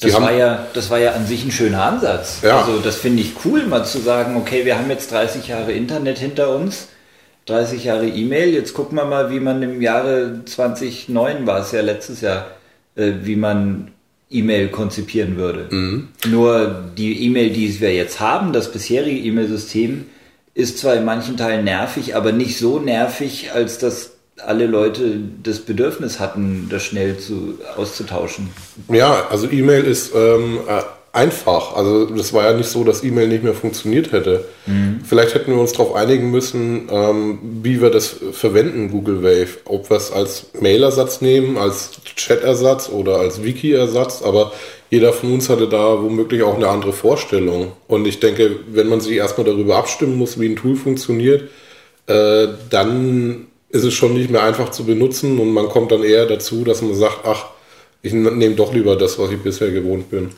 Das 0.00 0.20
war, 0.20 0.32
ja, 0.32 0.66
das 0.72 0.90
war 0.90 0.98
ja 0.98 1.12
an 1.12 1.26
sich 1.26 1.44
ein 1.44 1.50
schöner 1.50 1.82
Ansatz. 1.82 2.40
Ja. 2.42 2.60
Also 2.60 2.78
das 2.78 2.96
finde 2.96 3.22
ich 3.22 3.32
cool, 3.44 3.66
mal 3.66 3.84
zu 3.84 3.98
sagen, 3.98 4.36
okay, 4.36 4.64
wir 4.64 4.78
haben 4.78 4.90
jetzt 4.90 5.12
30 5.12 5.48
Jahre 5.48 5.72
Internet 5.72 6.18
hinter 6.18 6.54
uns, 6.54 6.88
30 7.46 7.84
Jahre 7.84 8.06
E-Mail, 8.06 8.50
jetzt 8.50 8.74
gucken 8.74 8.96
wir 8.96 9.04
mal, 9.04 9.30
wie 9.30 9.40
man 9.40 9.62
im 9.62 9.80
Jahre 9.80 10.40
2009 10.44 11.46
war 11.46 11.60
es 11.60 11.72
ja 11.72 11.80
letztes 11.80 12.20
Jahr, 12.20 12.46
äh, 12.96 13.12
wie 13.22 13.36
man 13.36 13.90
E-Mail 14.30 14.68
konzipieren 14.68 15.36
würde. 15.36 15.68
Mhm. 15.70 16.08
Nur 16.28 16.84
die 16.96 17.24
E-Mail, 17.24 17.50
die 17.50 17.80
wir 17.80 17.94
jetzt 17.94 18.20
haben, 18.20 18.52
das 18.52 18.72
bisherige 18.72 19.18
E-Mail-System, 19.18 20.06
ist 20.54 20.78
zwar 20.78 20.94
in 20.94 21.04
manchen 21.04 21.36
Teilen 21.36 21.64
nervig, 21.64 22.16
aber 22.16 22.32
nicht 22.32 22.58
so 22.58 22.78
nervig, 22.78 23.50
als 23.52 23.78
dass 23.78 24.12
alle 24.38 24.66
Leute 24.66 25.20
das 25.42 25.60
Bedürfnis 25.60 26.18
hatten, 26.20 26.68
das 26.70 26.84
schnell 26.84 27.18
zu, 27.18 27.58
auszutauschen. 27.76 28.50
Ja, 28.88 29.28
also 29.30 29.48
E-Mail 29.48 29.84
ist 29.84 30.12
ähm, 30.14 30.60
äh, 30.68 30.82
einfach. 31.14 31.76
Also 31.76 32.06
das 32.06 32.32
war 32.32 32.44
ja 32.44 32.56
nicht 32.56 32.68
so, 32.68 32.84
dass 32.84 33.04
E-Mail 33.04 33.28
nicht 33.28 33.44
mehr 33.44 33.54
funktioniert 33.54 34.12
hätte. 34.12 34.44
Mhm. 34.66 35.00
Vielleicht 35.04 35.34
hätten 35.34 35.52
wir 35.52 35.60
uns 35.60 35.72
darauf 35.72 35.94
einigen 35.94 36.30
müssen, 36.30 36.88
ähm, 36.90 37.38
wie 37.62 37.80
wir 37.80 37.90
das 37.90 38.16
verwenden, 38.32 38.90
Google 38.90 39.22
Wave. 39.22 39.58
Ob 39.64 39.90
wir 39.90 39.96
es 39.96 40.10
als 40.10 40.46
Mailersatz 40.60 41.20
nehmen, 41.20 41.56
als 41.56 41.92
Chat-Ersatz 42.16 42.88
oder 42.88 43.18
als 43.18 43.44
Wiki-Ersatz. 43.44 44.22
Aber 44.22 44.52
jeder 44.90 45.12
von 45.12 45.32
uns 45.32 45.48
hatte 45.48 45.68
da 45.68 46.02
womöglich 46.02 46.42
auch 46.42 46.56
eine 46.56 46.68
andere 46.68 46.92
Vorstellung. 46.92 47.72
Und 47.86 48.06
ich 48.06 48.20
denke, 48.20 48.56
wenn 48.68 48.88
man 48.88 49.00
sich 49.00 49.16
erstmal 49.16 49.46
darüber 49.46 49.76
abstimmen 49.76 50.18
muss, 50.18 50.40
wie 50.40 50.48
ein 50.48 50.56
Tool 50.56 50.76
funktioniert, 50.76 51.44
äh, 52.06 52.48
dann 52.70 53.46
ist 53.70 53.84
es 53.84 53.94
schon 53.94 54.14
nicht 54.14 54.30
mehr 54.30 54.42
einfach 54.42 54.70
zu 54.70 54.84
benutzen 54.84 55.40
und 55.40 55.52
man 55.52 55.68
kommt 55.68 55.90
dann 55.90 56.04
eher 56.04 56.26
dazu, 56.26 56.62
dass 56.62 56.80
man 56.80 56.94
sagt, 56.94 57.20
ach, 57.24 57.46
ich 58.02 58.12
nehme 58.12 58.54
doch 58.54 58.72
lieber 58.72 58.96
das, 58.96 59.18
was 59.18 59.30
ich 59.30 59.38
bisher 59.38 59.70
gewohnt 59.70 60.10
bin. 60.10 60.30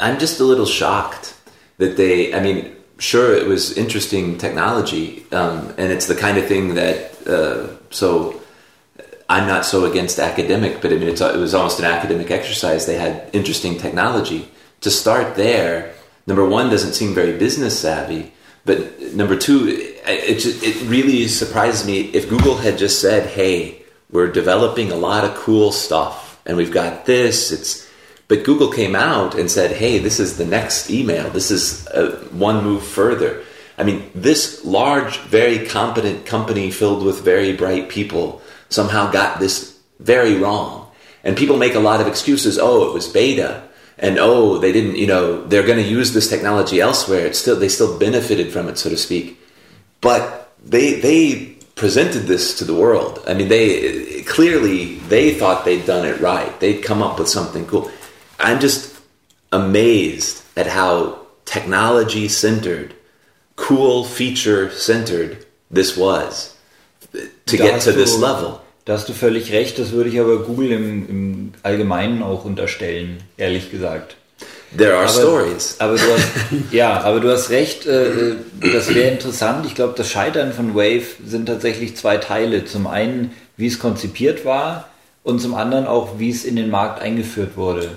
I'm 0.00 0.18
just 0.18 0.40
a 0.40 0.44
little 0.44 0.66
shocked 0.66 1.34
that 1.78 1.96
they, 1.96 2.34
I 2.34 2.40
mean, 2.40 2.76
sure, 2.98 3.34
it 3.34 3.46
was 3.46 3.76
interesting 3.76 4.38
technology, 4.38 5.24
um, 5.32 5.74
and 5.78 5.92
it's 5.92 6.06
the 6.06 6.14
kind 6.14 6.38
of 6.38 6.46
thing 6.46 6.74
that, 6.74 7.26
uh, 7.26 7.68
so 7.90 8.40
I'm 9.28 9.46
not 9.46 9.64
so 9.64 9.84
against 9.84 10.18
academic, 10.18 10.82
but 10.82 10.92
I 10.92 10.96
mean, 10.96 11.08
it 11.08 11.20
was 11.20 11.54
almost 11.54 11.78
an 11.78 11.84
academic 11.84 12.30
exercise. 12.30 12.86
They 12.86 12.98
had 12.98 13.30
interesting 13.32 13.78
technology. 13.78 14.50
To 14.82 14.90
start 14.90 15.36
there, 15.36 15.94
number 16.26 16.46
one 16.46 16.70
doesn't 16.70 16.94
seem 16.94 17.14
very 17.14 17.38
business 17.38 17.78
savvy, 17.78 18.32
but 18.64 19.00
number 19.14 19.36
two, 19.36 19.68
it, 19.68 20.44
it 20.44 20.88
really 20.88 21.28
surprised 21.28 21.86
me 21.86 22.00
if 22.00 22.28
Google 22.28 22.56
had 22.56 22.78
just 22.78 23.00
said, 23.00 23.28
hey, 23.28 23.82
we're 24.10 24.32
developing 24.32 24.90
a 24.90 24.96
lot 24.96 25.24
of 25.24 25.34
cool 25.36 25.72
stuff 25.72 26.40
and 26.44 26.56
we've 26.56 26.72
got 26.72 27.06
this, 27.06 27.52
it's, 27.52 27.89
but 28.30 28.44
Google 28.44 28.70
came 28.70 28.94
out 28.94 29.34
and 29.34 29.50
said, 29.50 29.72
hey, 29.72 29.98
this 29.98 30.20
is 30.20 30.36
the 30.36 30.44
next 30.46 30.88
email. 30.88 31.28
This 31.30 31.50
is 31.50 31.84
uh, 31.88 32.28
one 32.30 32.62
move 32.62 32.86
further. 32.86 33.42
I 33.76 33.82
mean, 33.82 34.08
this 34.14 34.64
large, 34.64 35.18
very 35.22 35.66
competent 35.66 36.26
company 36.26 36.70
filled 36.70 37.04
with 37.04 37.24
very 37.24 37.56
bright 37.56 37.88
people 37.88 38.40
somehow 38.68 39.10
got 39.10 39.40
this 39.40 39.76
very 39.98 40.36
wrong. 40.36 40.92
And 41.24 41.36
people 41.36 41.56
make 41.56 41.74
a 41.74 41.80
lot 41.80 42.00
of 42.00 42.06
excuses. 42.06 42.56
Oh, 42.56 42.88
it 42.88 42.94
was 42.94 43.08
beta. 43.08 43.64
And 43.98 44.16
oh, 44.20 44.58
they 44.58 44.70
didn't, 44.70 44.94
you 44.94 45.08
know, 45.08 45.44
they're 45.48 45.66
going 45.66 45.82
to 45.82 45.90
use 45.90 46.12
this 46.12 46.30
technology 46.30 46.78
elsewhere. 46.78 47.26
It's 47.26 47.40
still, 47.40 47.56
they 47.56 47.68
still 47.68 47.98
benefited 47.98 48.52
from 48.52 48.68
it, 48.68 48.78
so 48.78 48.90
to 48.90 48.96
speak. 48.96 49.40
But 50.00 50.52
they, 50.64 51.00
they 51.00 51.56
presented 51.74 52.28
this 52.28 52.56
to 52.58 52.64
the 52.64 52.76
world. 52.76 53.24
I 53.26 53.34
mean, 53.34 53.48
they 53.48 54.22
clearly, 54.22 55.00
they 55.08 55.34
thought 55.34 55.64
they'd 55.64 55.84
done 55.84 56.06
it 56.06 56.20
right. 56.20 56.60
They'd 56.60 56.84
come 56.84 57.02
up 57.02 57.18
with 57.18 57.28
something 57.28 57.66
cool. 57.66 57.90
I'm 58.40 58.60
just 58.60 58.90
amazed 59.52 60.42
at 60.56 60.66
how 60.68 61.16
technology 61.44 62.28
centered, 62.28 62.94
cool 63.56 64.04
feature 64.04 64.70
centered 64.70 65.44
this 65.70 65.96
was 65.96 66.54
to 67.46 67.56
Da 67.56 67.64
get 67.64 67.80
to 67.82 67.92
this 67.92 68.14
du- 68.16 68.20
level. 68.20 68.60
Da 68.86 68.94
hast 68.94 69.08
du 69.08 69.12
völlig 69.12 69.52
recht, 69.52 69.78
das 69.78 69.92
würde 69.92 70.08
ich 70.10 70.18
aber 70.18 70.38
Google 70.38 70.72
im, 70.72 71.08
im 71.08 71.52
Allgemeinen 71.62 72.22
auch 72.22 72.44
unterstellen, 72.44 73.18
ehrlich 73.36 73.70
gesagt. 73.70 74.16
There 74.76 74.94
are 74.94 75.02
Aber, 75.02 75.12
stories. 75.12 75.76
aber 75.78 75.94
du 75.96 76.02
hast, 76.12 76.28
ja, 76.72 77.00
aber 77.02 77.20
du 77.20 77.30
hast 77.30 77.50
recht, 77.50 77.86
äh, 77.86 78.36
das 78.72 78.92
wäre 78.94 79.10
interessant. 79.10 79.66
Ich 79.66 79.74
glaube, 79.74 79.94
das 79.96 80.08
Scheitern 80.10 80.52
von 80.52 80.74
Wave 80.74 81.02
sind 81.26 81.46
tatsächlich 81.46 81.96
zwei 81.96 82.16
Teile. 82.16 82.64
Zum 82.64 82.86
einen, 82.86 83.32
wie 83.56 83.66
es 83.66 83.78
konzipiert 83.78 84.44
war 84.44 84.88
und 85.22 85.40
zum 85.40 85.54
anderen 85.54 85.86
auch, 85.86 86.18
wie 86.18 86.30
es 86.30 86.44
in 86.44 86.56
den 86.56 86.70
Markt 86.70 87.02
eingeführt 87.02 87.56
wurde. 87.56 87.90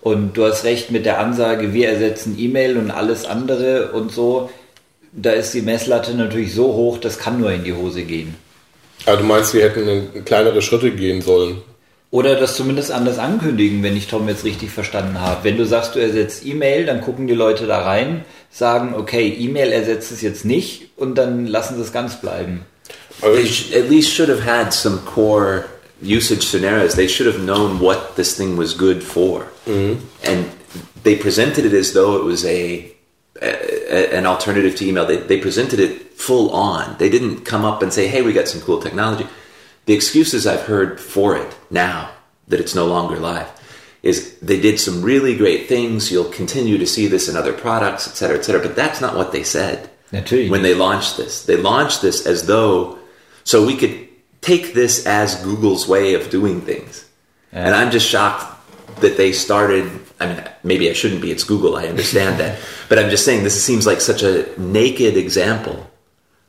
Und 0.00 0.36
du 0.36 0.44
hast 0.44 0.64
recht 0.64 0.90
mit 0.90 1.06
der 1.06 1.18
Ansage, 1.20 1.72
wir 1.72 1.88
ersetzen 1.88 2.36
E-Mail 2.38 2.76
und 2.76 2.90
alles 2.90 3.24
andere 3.24 3.92
und 3.92 4.10
so. 4.10 4.50
Da 5.12 5.30
ist 5.30 5.54
die 5.54 5.62
Messlatte 5.62 6.14
natürlich 6.14 6.54
so 6.54 6.72
hoch, 6.74 6.98
das 6.98 7.18
kann 7.18 7.40
nur 7.40 7.52
in 7.52 7.62
die 7.62 7.72
Hose 7.72 8.02
gehen. 8.02 8.34
Also 9.06 9.20
du 9.20 9.26
meinst, 9.26 9.52
sie 9.52 9.62
hätten 9.62 9.86
in 9.88 10.24
kleinere 10.24 10.62
Schritte 10.62 10.90
gehen 10.90 11.22
sollen? 11.22 11.62
Oder 12.10 12.36
das 12.36 12.56
zumindest 12.56 12.92
anders 12.92 13.18
ankündigen, 13.18 13.82
wenn 13.82 13.96
ich 13.96 14.06
Tom 14.06 14.28
jetzt 14.28 14.44
richtig 14.44 14.70
verstanden 14.70 15.20
habe. 15.20 15.42
Wenn 15.42 15.56
du 15.56 15.66
sagst, 15.66 15.96
du 15.96 15.98
ersetzt 15.98 16.46
E-Mail, 16.46 16.86
dann 16.86 17.00
gucken 17.00 17.26
die 17.26 17.34
Leute 17.34 17.66
da 17.66 17.82
rein, 17.82 18.24
sagen, 18.50 18.94
okay, 18.96 19.28
E-Mail 19.36 19.72
ersetzt 19.72 20.12
es 20.12 20.22
jetzt 20.22 20.44
nicht 20.44 20.90
und 20.96 21.16
dann 21.16 21.46
lassen 21.46 21.76
sie 21.76 21.82
es 21.82 21.92
ganz 21.92 22.20
bleiben. 22.20 22.64
They 23.20 23.48
at 23.76 23.90
least 23.90 24.12
should 24.12 24.28
have 24.28 24.44
had 24.44 24.72
some 24.72 24.98
core 25.04 25.64
usage 26.02 26.44
scenarios. 26.44 26.94
They 26.94 27.06
should 27.06 27.26
have 27.26 27.42
known 27.42 27.78
what 27.80 28.16
this 28.16 28.36
thing 28.36 28.56
was 28.56 28.74
good 28.74 29.02
for, 29.02 29.44
mm-hmm. 29.66 30.04
and 30.24 30.50
they 31.02 31.16
presented 31.16 31.64
it 31.64 31.72
as 31.72 31.92
though 31.92 32.16
it 32.16 32.24
was 32.24 32.44
a, 32.44 32.94
a 33.40 34.16
an 34.16 34.26
alternative 34.26 34.76
to 34.76 34.86
email. 34.86 35.06
They, 35.06 35.16
they 35.16 35.40
presented 35.40 35.80
it 35.80 36.14
full 36.14 36.50
on. 36.50 36.96
They 36.98 37.08
didn't 37.08 37.44
come 37.44 37.64
up 37.64 37.82
and 37.82 37.92
say, 37.92 38.08
"Hey, 38.08 38.22
we 38.22 38.32
got 38.32 38.48
some 38.48 38.60
cool 38.60 38.80
technology." 38.80 39.26
The 39.86 39.94
excuses 39.94 40.46
I've 40.46 40.62
heard 40.62 40.98
for 41.00 41.36
it 41.36 41.56
now 41.70 42.10
that 42.48 42.60
it's 42.60 42.74
no 42.74 42.86
longer 42.86 43.18
live 43.18 43.50
is 44.02 44.38
they 44.40 44.60
did 44.60 44.78
some 44.78 45.02
really 45.02 45.36
great 45.36 45.66
things. 45.66 46.10
You'll 46.12 46.30
continue 46.30 46.78
to 46.78 46.86
see 46.86 47.06
this 47.06 47.28
in 47.28 47.36
other 47.36 47.52
products, 47.52 48.06
et 48.06 48.12
cetera, 48.12 48.38
et 48.38 48.42
cetera. 48.42 48.60
But 48.60 48.76
that's 48.76 49.00
not 49.00 49.16
what 49.16 49.32
they 49.32 49.42
said 49.42 49.90
when 50.50 50.62
they 50.62 50.74
launched 50.74 51.16
this. 51.16 51.44
They 51.44 51.56
launched 51.56 52.02
this 52.02 52.26
as 52.26 52.46
though 52.46 52.98
so 53.44 53.66
we 53.66 53.76
could 53.76 54.03
take 54.44 54.74
this 54.74 55.06
as 55.06 55.36
Google's 55.42 55.88
way 55.88 56.14
of 56.14 56.30
doing 56.30 56.60
things. 56.60 57.04
And 57.52 57.74
I'm 57.74 57.90
just 57.90 58.06
shocked 58.06 58.44
that 59.00 59.16
they 59.16 59.32
started. 59.32 59.84
I 60.20 60.26
mean, 60.26 60.42
maybe 60.62 60.90
I 60.90 60.92
shouldn't 60.92 61.22
be. 61.22 61.30
It's 61.30 61.44
Google. 61.44 61.76
I 61.76 61.86
understand 61.86 62.38
that, 62.40 62.58
but 62.88 62.98
I'm 62.98 63.10
just 63.10 63.24
saying 63.24 63.44
this 63.44 63.60
seems 63.62 63.86
like 63.86 64.00
such 64.00 64.22
a 64.22 64.46
naked 64.58 65.16
example 65.16 65.90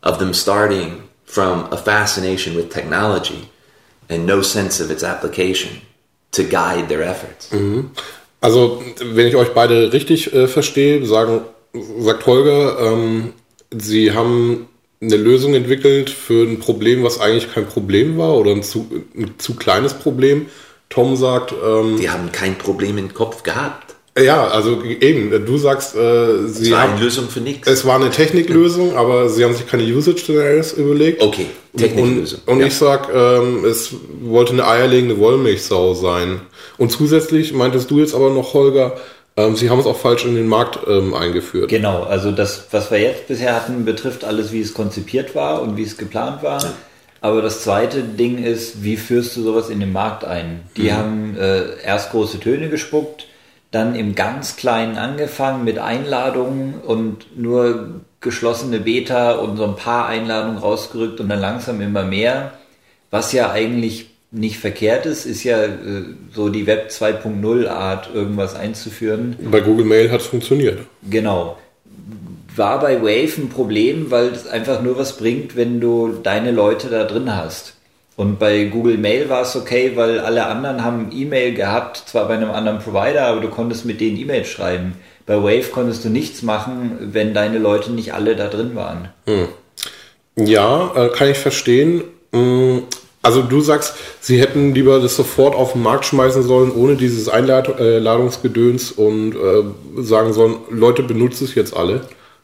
of 0.03 0.19
them 0.19 0.33
starting 0.33 1.07
from 1.25 1.71
a 1.71 1.77
fascination 1.77 2.55
with 2.55 2.71
technology 2.71 3.49
and 4.09 4.25
no 4.25 4.41
sense 4.41 4.79
of 4.79 4.91
its 4.91 5.03
application 5.03 5.81
to 6.31 6.43
guide 6.43 6.89
their 6.89 7.03
efforts. 7.03 7.49
Mhm. 7.51 7.89
also, 8.41 8.83
wenn 9.15 9.27
ich 9.27 9.35
euch 9.35 9.53
beide 9.53 9.91
richtig 9.91 10.33
äh, 10.33 10.47
verstehe, 10.47 11.05
sagen, 11.05 11.41
sagt 11.99 12.25
Holger, 12.25 12.77
ähm, 12.79 13.33
sie 13.71 14.13
haben 14.13 14.67
eine 15.05 15.17
Lösung 15.17 15.53
entwickelt 15.53 16.09
für 16.09 16.43
ein 16.47 16.59
Problem, 16.59 17.03
was 17.03 17.19
eigentlich 17.19 17.53
kein 17.53 17.65
Problem 17.67 18.17
war 18.17 18.35
oder 18.35 18.51
ein 18.51 18.63
zu, 18.63 18.87
ein 19.15 19.31
zu 19.37 19.55
kleines 19.55 19.93
Problem. 19.93 20.47
Tom 20.89 21.15
sagt, 21.15 21.53
ähm, 21.65 21.97
Die 21.99 22.09
haben 22.09 22.31
kein 22.31 22.57
Problem 22.57 22.97
im 22.97 23.13
Kopf 23.13 23.43
gehabt. 23.43 23.95
ja, 24.17 24.47
also 24.47 24.81
eben, 24.83 25.45
du 25.45 25.57
sagst, 25.57 25.95
äh, 25.95 25.99
Es 25.99 26.57
sie 26.57 26.71
war 26.71 26.83
haben, 26.83 26.93
eine 26.93 27.03
Lösung 27.03 27.27
für 27.27 27.41
nichts. 27.41 27.67
es 27.67 27.85
war 27.85 27.95
eine 27.95 28.11
Techniklösung, 28.11 28.95
aber 28.95 29.27
sie 29.29 29.43
haben 29.43 29.53
sich 29.53 29.67
keine 29.67 29.83
Usage-Szenarios 29.83 30.73
überlegt. 30.73 31.21
Okay, 31.21 31.47
Techniklösung. 31.75 32.39
Und, 32.45 32.53
und 32.53 32.59
Ja. 32.61 32.67
ich 32.67 32.75
sag, 32.75 33.09
ähm, 33.13 33.65
es 33.65 33.91
wollte 34.21 34.53
eine 34.53 34.67
eierlegende 34.67 35.17
Wollmilchsau 35.17 35.93
sein. 35.95 36.39
Und 36.77 36.91
zusätzlich 36.91 37.53
meintest 37.53 37.89
du 37.91 37.99
jetzt 37.99 38.13
aber 38.15 38.29
noch, 38.29 38.53
Holger, 38.53 38.95
ähm, 39.37 39.55
sie 39.55 39.69
haben 39.69 39.79
es 39.79 39.85
auch 39.85 39.97
falsch 39.97 40.25
in 40.25 40.35
den 40.35 40.47
Markt 40.47 40.79
ähm, 40.87 41.13
eingeführt. 41.13 41.69
Genau, 41.69 42.03
also 42.03 42.31
das, 42.31 42.67
was 42.71 42.91
wir 42.91 42.99
jetzt 42.99 43.27
bisher 43.27 43.55
hatten, 43.55 43.85
betrifft 43.85 44.23
alles, 44.23 44.51
wie 44.51 44.61
es 44.61 44.73
konzipiert 44.73 45.35
war 45.35 45.61
und 45.61 45.77
wie 45.77 45.83
es 45.83 45.97
geplant 45.97 46.43
war. 46.43 46.63
Aber 47.21 47.41
das 47.41 47.63
zweite 47.63 48.03
Ding 48.03 48.43
ist, 48.43 48.83
wie 48.83 48.97
führst 48.97 49.35
du 49.35 49.41
sowas 49.41 49.69
in 49.69 49.79
den 49.79 49.91
Markt 49.91 50.23
ein? 50.23 50.61
Die 50.77 50.93
haben 50.93 51.35
äh, 51.37 51.81
erst 51.83 52.11
große 52.11 52.39
Töne 52.39 52.69
gespuckt, 52.69 53.27
dann 53.71 53.95
im 53.95 54.15
ganz 54.15 54.57
Kleinen 54.57 54.97
angefangen 54.97 55.63
mit 55.63 55.79
Einladungen 55.79 56.75
und 56.75 57.37
nur 57.37 58.01
geschlossene 58.21 58.79
Beta 58.79 59.33
und 59.33 59.57
so 59.57 59.65
ein 59.65 59.75
paar 59.75 60.07
Einladungen 60.07 60.59
rausgerückt 60.59 61.19
und 61.19 61.29
dann 61.29 61.39
langsam 61.41 61.81
immer 61.81 62.03
mehr. 62.03 62.53
Was 63.11 63.31
ja 63.33 63.51
eigentlich 63.51 64.14
nicht 64.35 64.59
verkehrt 64.59 65.05
ist, 65.05 65.25
ist 65.25 65.43
ja 65.43 65.63
äh, 65.63 66.03
so 66.33 66.49
die 66.49 66.67
Web 66.67 66.89
2.0 66.89 67.67
Art, 67.67 68.09
irgendwas 68.13 68.55
einzuführen. 68.55 69.35
Bei 69.49 69.61
Google 69.61 69.85
Mail 69.85 70.11
hat 70.11 70.21
es 70.21 70.27
funktioniert. 70.27 70.79
Genau. 71.09 71.57
War 72.55 72.79
bei 72.79 73.01
Wave 73.01 73.41
ein 73.41 73.49
Problem, 73.49 74.11
weil 74.11 74.27
es 74.27 74.47
einfach 74.47 74.81
nur 74.81 74.97
was 74.97 75.17
bringt, 75.17 75.55
wenn 75.55 75.79
du 75.79 76.19
deine 76.21 76.51
Leute 76.51 76.89
da 76.89 77.05
drin 77.05 77.35
hast. 77.35 77.73
Und 78.17 78.39
bei 78.39 78.65
Google 78.65 78.97
Mail 78.97 79.27
war 79.29 79.41
es 79.41 79.55
okay, 79.57 79.93
weil 79.95 80.19
alle 80.19 80.45
anderen 80.45 80.83
haben 80.83 81.09
E-Mail 81.11 81.53
gehabt, 81.53 81.97
zwar 81.97 82.27
bei 82.29 82.35
einem 82.35 82.51
anderen 82.51 82.79
Provider, 82.79 83.23
aber 83.23 83.41
du 83.41 83.49
konntest 83.49 83.85
mit 83.85 83.99
denen 83.99 84.17
E-Mail 84.17 84.45
schreiben. 84.45 84.93
Bei 85.25 85.37
Wave 85.37 85.69
konntest 85.71 86.05
du 86.05 86.09
nichts 86.09 86.41
machen, 86.41 86.97
wenn 86.99 87.33
deine 87.33 87.57
Leute 87.57 87.91
nicht 87.91 88.13
alle 88.13 88.35
da 88.35 88.47
drin 88.47 88.75
waren. 88.75 89.09
Ja, 90.37 90.91
äh, 90.95 91.09
kann 91.09 91.29
ich 91.29 91.37
verstehen. 91.37 92.03
Also 93.25 93.41
du 93.41 93.59
sagst, 93.59 93.95
sie 94.21 94.39
hätten 94.39 94.75
lieber 94.75 94.99
das 94.99 95.15
sofort 95.15 95.55
auf 95.55 95.73
den 95.73 95.81
Markt 95.81 96.05
schmeißen 96.05 96.43
sollen, 96.43 96.71
ohne 96.71 96.95
dieses 96.95 97.27
Einladungsgedöns 97.27 98.91
und 98.91 99.33
äh, 99.33 100.03
sagen 100.03 100.31
sollen, 100.31 100.57
Leute, 100.69 101.01
benutzt 101.01 101.41
es 101.41 101.55
jetzt 101.55 101.75
alle. 101.75 102.01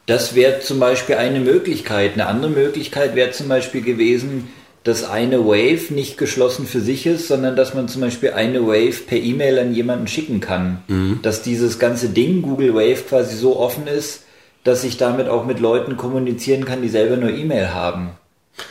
Das 0.08 0.34
wäre 0.34 0.60
zum 0.62 0.80
Beispiel 0.80 1.16
eine 1.16 1.40
Möglichkeit. 1.40 2.14
Eine 2.14 2.26
andere 2.26 2.50
Möglichkeit 2.50 3.14
wäre 3.14 3.30
zum 3.30 3.48
Beispiel 3.48 3.82
gewesen, 3.84 4.48
dass 4.84 5.08
eine 5.08 5.46
Wave 5.46 5.94
nicht 5.94 6.18
geschlossen 6.18 6.66
für 6.66 6.82
sich 6.82 7.06
ist, 7.06 7.28
sondern 7.28 7.56
dass 7.56 7.76
man 7.76 7.88
zum 7.88 8.02
Beispiel 8.02 8.32
eine 8.32 8.66
Wave 8.66 9.04
per 9.06 9.20
E-Mail 9.20 9.60
an 9.60 9.76
jemanden 9.76 10.08
schicken 10.08 10.40
kann. 10.40 10.82
Dass 11.22 11.44
dieses 11.44 11.78
ganze 11.78 12.10
Ding 12.10 12.42
Google 12.42 12.74
Wave 12.74 13.04
quasi 13.08 13.36
so 13.36 13.60
offen 13.60 13.86
ist, 13.86 14.24
dass 14.64 14.84
ich 14.84 14.98
damit 14.98 15.30
auch 15.30 15.46
mit 15.46 15.60
Leuten 15.60 15.96
kommunizieren 15.96 16.66
kann, 16.66 16.82
die 16.82 16.90
selber 16.90 17.18
nur 17.18 17.30
E-Mail 17.30 17.72
haben. 17.76 18.10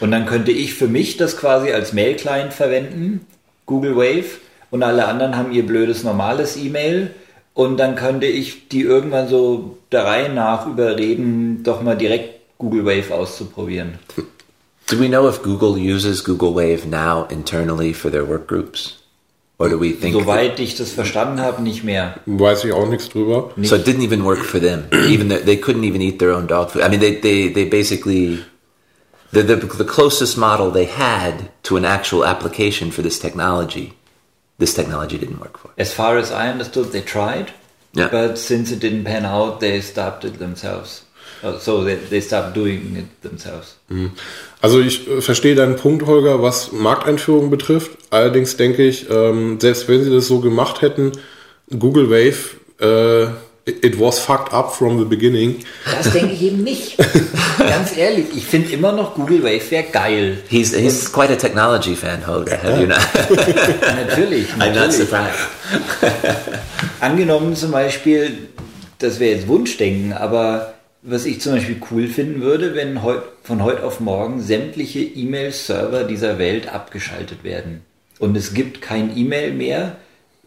Und 0.00 0.10
dann 0.10 0.26
könnte 0.26 0.50
ich 0.52 0.74
für 0.74 0.88
mich 0.88 1.16
das 1.16 1.36
quasi 1.36 1.72
als 1.72 1.92
Mail-Client 1.92 2.52
verwenden, 2.52 3.26
Google 3.66 3.96
Wave, 3.96 4.38
und 4.70 4.82
alle 4.82 5.06
anderen 5.06 5.36
haben 5.36 5.52
ihr 5.52 5.66
blödes 5.66 6.04
normales 6.04 6.56
E-Mail. 6.56 7.10
Und 7.54 7.76
dann 7.78 7.96
könnte 7.96 8.26
ich 8.26 8.68
die 8.68 8.82
irgendwann 8.82 9.28
so 9.28 9.78
der 9.90 10.04
Reihe 10.04 10.32
nach 10.32 10.66
überreden, 10.66 11.62
doch 11.64 11.82
mal 11.82 11.96
direkt 11.96 12.40
Google 12.58 12.84
Wave 12.86 13.12
auszuprobieren. 13.12 13.98
Do 14.88 14.98
we 14.98 15.08
know 15.08 15.28
if 15.28 15.42
Google 15.42 15.76
uses 15.76 16.24
Google 16.24 16.54
Wave 16.54 16.86
now 16.88 17.26
internally 17.30 17.92
for 17.92 18.10
their 18.10 18.28
work 18.28 18.46
groups? 18.46 18.96
Or 19.58 19.68
do 19.68 19.78
we 19.78 19.92
think 19.92 20.14
Soweit 20.14 20.58
ich 20.58 20.76
das 20.76 20.90
verstanden 20.92 21.40
habe, 21.40 21.62
nicht 21.62 21.84
mehr. 21.84 22.14
Weiß 22.24 22.64
ich 22.64 22.72
auch 22.72 22.88
nichts 22.88 23.10
drüber. 23.10 23.50
so 23.62 23.76
it 23.76 23.86
didn't 23.86 24.02
even 24.02 24.24
work 24.24 24.38
for 24.38 24.58
them? 24.58 24.84
even 25.08 25.28
though 25.28 25.44
they 25.44 25.56
couldn't 25.56 25.84
even 25.84 26.00
eat 26.00 26.18
their 26.18 26.34
own 26.34 26.46
dog 26.46 26.70
food. 26.70 26.82
I 26.82 26.88
mean 26.88 27.00
they 27.00 27.20
they, 27.20 27.52
they 27.52 27.66
basically 27.66 28.38
the, 29.32 29.42
the, 29.42 29.56
the 29.56 29.84
closest 29.84 30.36
model 30.36 30.70
they 30.70 30.86
had 30.86 31.50
to 31.64 31.76
an 31.76 31.84
actual 31.84 32.24
application 32.24 32.90
for 32.90 33.02
this 33.02 33.18
technology, 33.18 33.94
this 34.58 34.74
technology 34.74 35.18
didn't 35.18 35.40
work 35.40 35.58
for. 35.58 35.70
As 35.78 35.92
far 35.92 36.18
as 36.18 36.30
I 36.32 36.48
understood, 36.48 36.92
they 36.92 37.02
tried, 37.02 37.52
Yeah. 37.92 38.08
but 38.08 38.38
since 38.38 38.70
it 38.70 38.78
didn't 38.80 39.04
pan 39.04 39.24
out, 39.26 39.58
they 39.60 39.80
stopped 39.80 40.24
it 40.24 40.38
themselves. 40.38 41.02
Uh, 41.42 41.58
So 41.58 41.82
they, 41.84 41.96
they 41.96 42.20
stopped 42.20 42.54
doing 42.54 42.96
it 42.96 43.22
themselves. 43.22 43.76
Also 44.60 44.80
ich 44.80 45.08
äh, 45.08 45.20
verstehe 45.20 45.54
deinen 45.54 45.76
Punkt, 45.76 46.06
Holger, 46.06 46.40
was 46.42 46.70
Markteinführung 46.72 47.50
betrifft. 47.50 47.90
Allerdings 48.10 48.56
denke 48.56 48.82
ich, 48.86 49.08
ähm, 49.10 49.58
selbst 49.58 49.88
wenn 49.88 50.04
sie 50.04 50.10
das 50.10 50.28
so 50.28 50.40
gemacht 50.40 50.82
hätten, 50.82 51.12
Google 51.78 52.10
Wave, 52.10 52.56
äh, 52.80 53.32
it 53.66 53.98
was 53.98 54.18
fucked 54.18 54.52
up 54.52 54.72
from 54.72 54.98
the 54.98 55.04
beginning. 55.04 55.64
Das 55.84 56.12
denke 56.12 56.32
ich 56.32 56.42
eben 56.42 56.62
nicht. 56.62 56.96
Ganz 57.58 57.96
ehrlich, 57.96 58.26
ich 58.34 58.46
finde 58.46 58.72
immer 58.72 58.92
noch 58.92 59.14
Google 59.14 59.42
Wave 59.42 59.70
wäre 59.70 59.84
geil. 59.84 60.38
He's, 60.48 60.74
he's 60.74 61.12
quite 61.12 61.32
a 61.32 61.36
technology 61.36 61.94
fan, 61.94 62.26
Hoda. 62.26 62.56
Have 62.62 62.80
you 62.80 62.86
not? 62.86 62.98
Natürlich. 64.08 64.48
I'm 64.58 64.68
not 64.68 64.88
natürlich. 64.88 64.96
surprised. 64.96 65.38
Angenommen 67.00 67.54
zum 67.56 67.70
Beispiel, 67.70 68.48
das 68.98 69.20
wäre 69.20 69.36
jetzt 69.36 69.48
Wunschdenken, 69.48 70.12
aber 70.12 70.74
was 71.02 71.24
ich 71.24 71.40
zum 71.40 71.54
Beispiel 71.54 71.80
cool 71.90 72.08
finden 72.08 72.42
würde, 72.42 72.74
wenn 72.74 73.02
heut, 73.02 73.22
von 73.42 73.62
heute 73.62 73.84
auf 73.84 74.00
morgen 74.00 74.42
sämtliche 74.42 75.00
E-Mail-Server 75.00 76.04
dieser 76.04 76.38
Welt 76.38 76.72
abgeschaltet 76.72 77.42
werden. 77.42 77.82
Und 78.18 78.36
es 78.36 78.52
gibt 78.52 78.82
kein 78.82 79.16
E-Mail 79.16 79.52
mehr, 79.52 79.96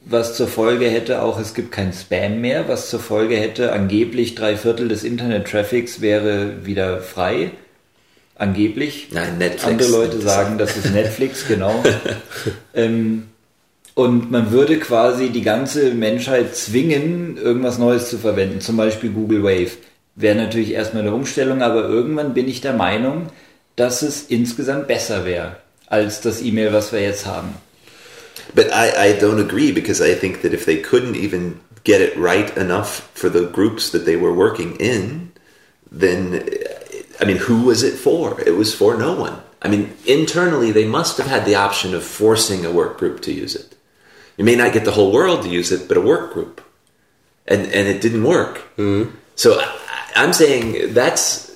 was 0.06 0.36
zur 0.36 0.48
Folge 0.48 0.90
hätte 0.90 1.22
auch, 1.22 1.40
es 1.40 1.54
gibt 1.54 1.72
kein 1.72 1.94
Spam 1.94 2.42
mehr, 2.42 2.68
was 2.68 2.90
zur 2.90 3.00
Folge 3.00 3.38
hätte, 3.38 3.72
angeblich 3.72 4.36
drei 4.36 4.58
Viertel 4.58 4.88
des 4.88 5.04
Internet-Traffics 5.04 6.02
wäre 6.02 6.66
wieder 6.66 7.00
frei. 7.00 7.52
Angeblich. 8.36 9.10
Nein, 9.12 9.38
Netflix. 9.38 9.66
Andere 9.66 9.92
Leute 9.92 10.20
sagen, 10.20 10.58
das 10.58 10.76
ist 10.76 10.92
Netflix, 10.92 11.46
genau. 11.48 11.84
ähm, 12.74 13.28
und 13.96 14.32
man 14.32 14.52
würde 14.52 14.80
quasi 14.80 15.30
die 15.30 15.44
ganze 15.44 15.94
Menschheit 15.94 16.56
zwingen, 16.56 17.38
irgendwas 17.38 17.78
Neues 17.78 18.10
zu 18.10 18.18
verwenden, 18.18 18.60
zum 18.60 18.76
Beispiel 18.76 19.12
Google 19.12 19.44
Wave. 19.44 19.72
Wäre 20.16 20.36
natürlich 20.36 20.72
erstmal 20.72 21.04
eine 21.04 21.14
Umstellung, 21.14 21.62
aber 21.62 21.84
irgendwann 21.88 22.34
bin 22.34 22.48
ich 22.48 22.62
der 22.62 22.74
Meinung, 22.74 23.28
dass 23.76 24.02
es 24.02 24.24
insgesamt 24.24 24.88
besser 24.88 25.26
wäre 25.26 25.58
als 25.88 26.22
das 26.22 26.42
E-Mail, 26.42 26.74
was 26.74 26.92
wir 26.92 27.02
jetzt 27.02 27.26
haben. 27.28 27.54
But 28.54 28.72
I, 28.72 29.10
I 29.10 29.20
don't 29.20 29.40
agree 29.40 29.72
because 29.72 30.02
I 30.02 30.14
think 30.16 30.42
that 30.42 30.54
if 30.54 30.66
they 30.66 30.82
couldn't 30.82 31.16
even 31.16 31.60
get 31.84 32.02
it 32.02 32.18
right 32.18 32.56
enough 32.58 33.10
for 33.14 33.30
the 33.30 33.46
groups 33.48 33.90
that 33.92 34.06
they 34.06 34.16
were 34.16 34.34
working 34.34 34.76
in, 34.78 35.32
then, 35.92 36.50
I 37.20 37.26
mean, 37.26 37.38
who 37.38 37.64
was 37.64 37.84
it 37.84 37.98
for? 37.98 38.40
It 38.42 38.56
was 38.56 38.74
for 38.74 38.98
no 38.98 39.14
one. 39.14 39.42
I 39.62 39.70
mean, 39.70 39.96
internally, 40.06 40.72
they 40.72 40.86
must 40.86 41.18
have 41.18 41.28
had 41.28 41.46
the 41.46 41.56
option 41.56 41.94
of 41.94 42.04
forcing 42.04 42.66
a 42.66 42.72
work 42.72 42.98
group 42.98 43.22
to 43.22 43.34
use 43.34 43.56
it. 43.56 43.76
You 44.38 44.44
may 44.44 44.56
not 44.56 44.74
get 44.74 44.86
the 44.86 44.92
whole 44.92 45.12
world 45.12 45.44
to 45.44 45.50
use 45.50 45.72
it, 45.72 45.88
but 45.88 45.98
a 45.98 46.02
work 46.02 46.34
group. 46.34 46.62
And, 47.48 47.62
and 47.62 47.88
it 47.88 48.02
didn't 48.02 48.24
work. 48.24 48.62
So 49.36 49.60
I, 49.60 49.78
I'm 50.16 50.34
saying 50.34 50.94
that's 50.94 51.52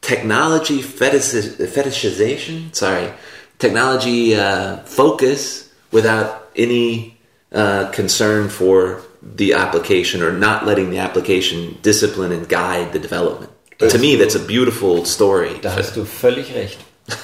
technology 0.00 0.82
fetish, 0.82 1.56
fetishization. 1.70 2.74
Sorry, 2.74 3.12
technology 3.58 4.34
uh, 4.34 4.78
focus 4.78 5.71
without 5.92 6.48
any 6.56 7.16
uh, 7.52 7.90
concern 7.92 8.48
for 8.48 9.00
the 9.22 9.52
application 9.54 10.22
or 10.22 10.32
not 10.32 10.66
letting 10.66 10.90
the 10.90 10.98
application 10.98 11.78
discipline 11.82 12.32
and 12.32 12.48
guide 12.48 12.92
the 12.92 12.98
development. 12.98 13.50
to 13.78 13.98
me, 13.98 14.16
that's 14.16 14.34
a 14.34 14.40
beautiful 14.40 15.04
story. 15.04 15.58
Da 15.60 15.74
hast 15.76 15.96
du 15.96 16.04
völlig 16.04 16.54
recht. 16.54 16.78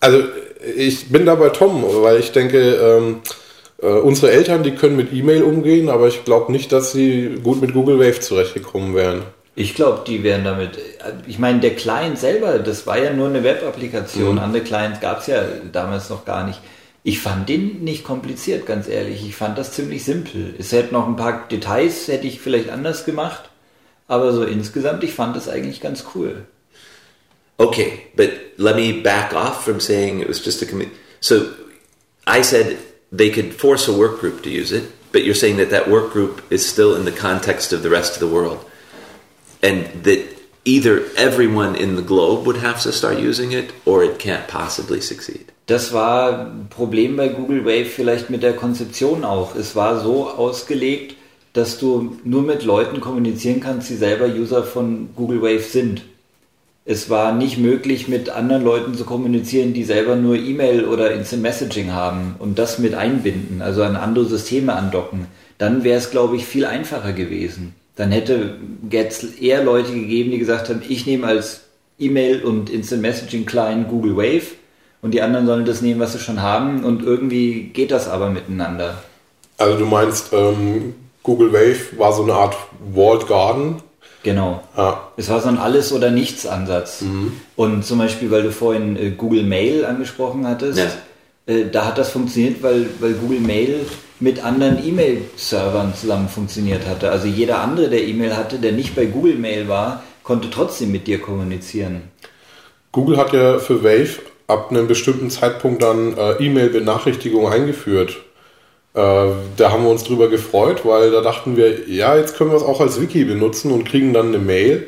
Also 0.00 0.22
ich 0.76 1.08
bin 1.08 1.24
da 1.24 1.34
bei 1.34 1.48
Tom, 1.48 1.82
weil 2.02 2.20
ich 2.20 2.30
denke, 2.30 2.58
ähm, 2.58 3.20
äh, 3.80 3.86
unsere 3.86 4.32
Eltern, 4.32 4.62
die 4.62 4.72
können 4.74 4.96
mit 4.96 5.14
E-Mail 5.14 5.42
umgehen, 5.42 5.88
aber 5.88 6.08
ich 6.08 6.24
glaube 6.24 6.52
nicht, 6.52 6.72
dass 6.72 6.92
sie 6.92 7.38
gut 7.42 7.62
mit 7.62 7.72
Google 7.72 7.98
Wave 7.98 8.20
zurechtgekommen 8.20 8.94
wären. 8.94 9.22
Ich 9.56 9.74
glaube, 9.74 10.02
die 10.06 10.22
wären 10.22 10.44
damit. 10.44 10.78
Ich 11.26 11.38
meine, 11.38 11.60
der 11.60 11.74
Client 11.74 12.18
selber, 12.18 12.58
das 12.58 12.86
war 12.86 12.98
ja 12.98 13.14
nur 13.14 13.28
eine 13.28 13.44
Web-Applikation. 13.44 14.38
Andere 14.38 14.62
Clients 14.62 15.00
gab 15.00 15.20
es 15.20 15.28
ja 15.28 15.42
damals 15.72 16.10
noch 16.10 16.24
gar 16.24 16.46
nicht. 16.46 16.60
Ich 17.06 17.20
fand 17.20 17.50
den 17.50 17.84
nicht 17.84 18.02
kompliziert, 18.02 18.64
ganz 18.64 18.88
ehrlich. 18.88 19.26
Ich 19.26 19.36
fand 19.36 19.58
das 19.58 19.72
ziemlich 19.72 20.04
simpel. 20.04 20.54
Es 20.58 20.72
hätte 20.72 20.94
noch 20.94 21.06
ein 21.06 21.16
paar 21.16 21.46
Details, 21.48 22.08
hätte 22.08 22.26
ich 22.26 22.40
vielleicht 22.40 22.70
anders 22.70 23.04
gemacht. 23.04 23.50
Aber 24.08 24.32
so 24.32 24.42
insgesamt, 24.42 25.04
ich 25.04 25.12
fand 25.12 25.36
das 25.36 25.46
eigentlich 25.46 25.82
ganz 25.82 26.04
cool. 26.14 26.46
Okay, 27.58 28.06
but 28.16 28.30
let 28.56 28.74
me 28.74 29.02
back 29.02 29.34
off 29.34 29.64
from 29.64 29.80
saying 29.80 30.20
it 30.20 30.28
was 30.28 30.42
just 30.42 30.62
a 30.62 30.66
committee. 30.66 30.96
So 31.20 31.50
I 32.26 32.42
said 32.42 32.78
they 33.12 33.30
could 33.30 33.52
force 33.52 33.86
a 33.86 33.92
work 33.92 34.20
group 34.20 34.42
to 34.42 34.48
use 34.48 34.72
it, 34.72 34.84
but 35.12 35.24
you're 35.24 35.34
saying 35.34 35.58
that 35.58 35.70
that 35.70 35.88
work 35.88 36.10
group 36.10 36.42
is 36.50 36.66
still 36.66 36.96
in 36.96 37.04
the 37.04 37.12
context 37.12 37.72
of 37.72 37.82
the 37.82 37.90
rest 37.90 38.14
of 38.14 38.20
the 38.20 38.34
world, 38.34 38.64
and 39.62 40.04
that 40.04 40.24
either 40.64 41.04
everyone 41.16 41.76
in 41.76 41.96
the 41.96 42.02
globe 42.02 42.46
would 42.46 42.56
have 42.56 42.80
to 42.82 42.92
start 42.92 43.18
using 43.18 43.52
it, 43.52 43.72
or 43.84 44.02
it 44.02 44.18
can't 44.18 44.48
possibly 44.48 45.00
succeed. 45.00 45.52
Das 45.66 45.94
war 45.94 46.46
ein 46.46 46.66
Problem 46.68 47.16
bei 47.16 47.28
Google 47.28 47.64
Wave 47.64 47.86
vielleicht 47.86 48.28
mit 48.28 48.42
der 48.42 48.54
Konzeption 48.54 49.24
auch. 49.24 49.56
Es 49.56 49.74
war 49.74 50.00
so 50.00 50.28
ausgelegt, 50.28 51.16
dass 51.54 51.78
du 51.78 52.16
nur 52.24 52.42
mit 52.42 52.64
Leuten 52.64 53.00
kommunizieren 53.00 53.60
kannst, 53.60 53.88
die 53.88 53.94
selber 53.94 54.26
User 54.26 54.62
von 54.62 55.10
Google 55.16 55.40
Wave 55.40 55.62
sind. 55.62 56.02
Es 56.84 57.08
war 57.08 57.32
nicht 57.32 57.56
möglich, 57.56 58.08
mit 58.08 58.28
anderen 58.28 58.62
Leuten 58.62 58.94
zu 58.94 59.04
kommunizieren, 59.04 59.72
die 59.72 59.84
selber 59.84 60.16
nur 60.16 60.36
E-Mail 60.36 60.84
oder 60.84 61.12
Instant 61.12 61.40
Messaging 61.40 61.92
haben 61.92 62.34
und 62.38 62.58
das 62.58 62.78
mit 62.78 62.94
einbinden, 62.94 63.62
also 63.62 63.82
an 63.84 63.96
andere 63.96 64.26
Systeme 64.26 64.74
andocken. 64.74 65.28
Dann 65.56 65.82
wäre 65.82 65.96
es, 65.96 66.10
glaube 66.10 66.36
ich, 66.36 66.44
viel 66.44 66.66
einfacher 66.66 67.14
gewesen. 67.14 67.74
Dann 67.96 68.10
hätte 68.10 68.58
es 68.90 69.24
eher 69.36 69.64
Leute 69.64 69.92
gegeben, 69.92 70.32
die 70.32 70.38
gesagt 70.38 70.68
haben, 70.68 70.82
ich 70.86 71.06
nehme 71.06 71.26
als 71.26 71.62
E-Mail 71.98 72.42
und 72.42 72.68
Instant 72.68 73.00
Messaging 73.00 73.46
Client 73.46 73.88
Google 73.88 74.16
Wave 74.16 74.48
und 75.04 75.12
die 75.12 75.20
anderen 75.20 75.44
sollen 75.46 75.66
das 75.66 75.82
nehmen, 75.82 76.00
was 76.00 76.14
sie 76.14 76.18
schon 76.18 76.40
haben 76.40 76.82
und 76.82 77.02
irgendwie 77.02 77.64
geht 77.64 77.90
das 77.90 78.08
aber 78.08 78.30
miteinander. 78.30 78.94
Also 79.58 79.76
du 79.78 79.84
meinst, 79.84 80.32
ähm, 80.32 80.94
Google 81.22 81.52
Wave 81.52 81.98
war 81.98 82.14
so 82.14 82.22
eine 82.22 82.32
Art 82.32 82.56
Walled 82.94 83.28
Garden. 83.28 83.82
Genau. 84.22 84.62
Ja. 84.74 85.08
Es 85.18 85.28
war 85.28 85.42
so 85.42 85.48
ein 85.48 85.58
Alles- 85.58 85.92
oder 85.92 86.10
Nichts-Ansatz. 86.10 87.04
Und 87.54 87.84
zum 87.84 87.98
Beispiel, 87.98 88.30
weil 88.30 88.44
du 88.44 88.50
vorhin 88.50 88.96
äh, 88.96 89.10
Google 89.10 89.42
Mail 89.42 89.84
angesprochen 89.84 90.46
hattest, 90.46 90.78
Ja. 90.78 91.54
äh, 91.54 91.66
da 91.70 91.84
hat 91.84 91.98
das 91.98 92.08
funktioniert, 92.10 92.62
weil, 92.62 92.86
weil 93.00 93.12
Google 93.12 93.40
Mail 93.40 93.80
mit 94.20 94.42
anderen 94.42 94.82
E-Mail-Servern 94.86 95.92
zusammen 95.94 96.30
funktioniert 96.30 96.86
hatte. 96.88 97.10
Also 97.10 97.26
jeder 97.26 97.60
andere, 97.60 97.90
der 97.90 98.04
E-Mail 98.08 98.34
hatte, 98.38 98.58
der 98.58 98.72
nicht 98.72 98.96
bei 98.96 99.04
Google 99.04 99.36
Mail 99.36 99.68
war, 99.68 100.02
konnte 100.22 100.48
trotzdem 100.48 100.92
mit 100.92 101.06
dir 101.06 101.20
kommunizieren. 101.20 102.04
Google 102.90 103.18
hat 103.18 103.34
ja 103.34 103.58
für 103.58 103.84
Wave 103.84 104.20
ab 104.46 104.70
einem 104.70 104.86
bestimmten 104.86 105.30
Zeitpunkt 105.30 105.82
dann 105.82 106.16
äh, 106.16 106.32
E-Mail-Benachrichtigungen 106.32 107.52
eingeführt. 107.52 108.16
Äh, 108.94 109.26
da 109.56 109.70
haben 109.70 109.84
wir 109.84 109.90
uns 109.90 110.04
drüber 110.04 110.28
gefreut, 110.28 110.84
weil 110.84 111.10
da 111.10 111.20
dachten 111.20 111.56
wir, 111.56 111.88
ja, 111.88 112.16
jetzt 112.16 112.36
können 112.36 112.50
wir 112.50 112.56
es 112.56 112.62
auch 112.62 112.80
als 112.80 113.00
Wiki 113.00 113.24
benutzen 113.24 113.72
und 113.72 113.84
kriegen 113.84 114.12
dann 114.12 114.28
eine 114.28 114.38
Mail, 114.38 114.86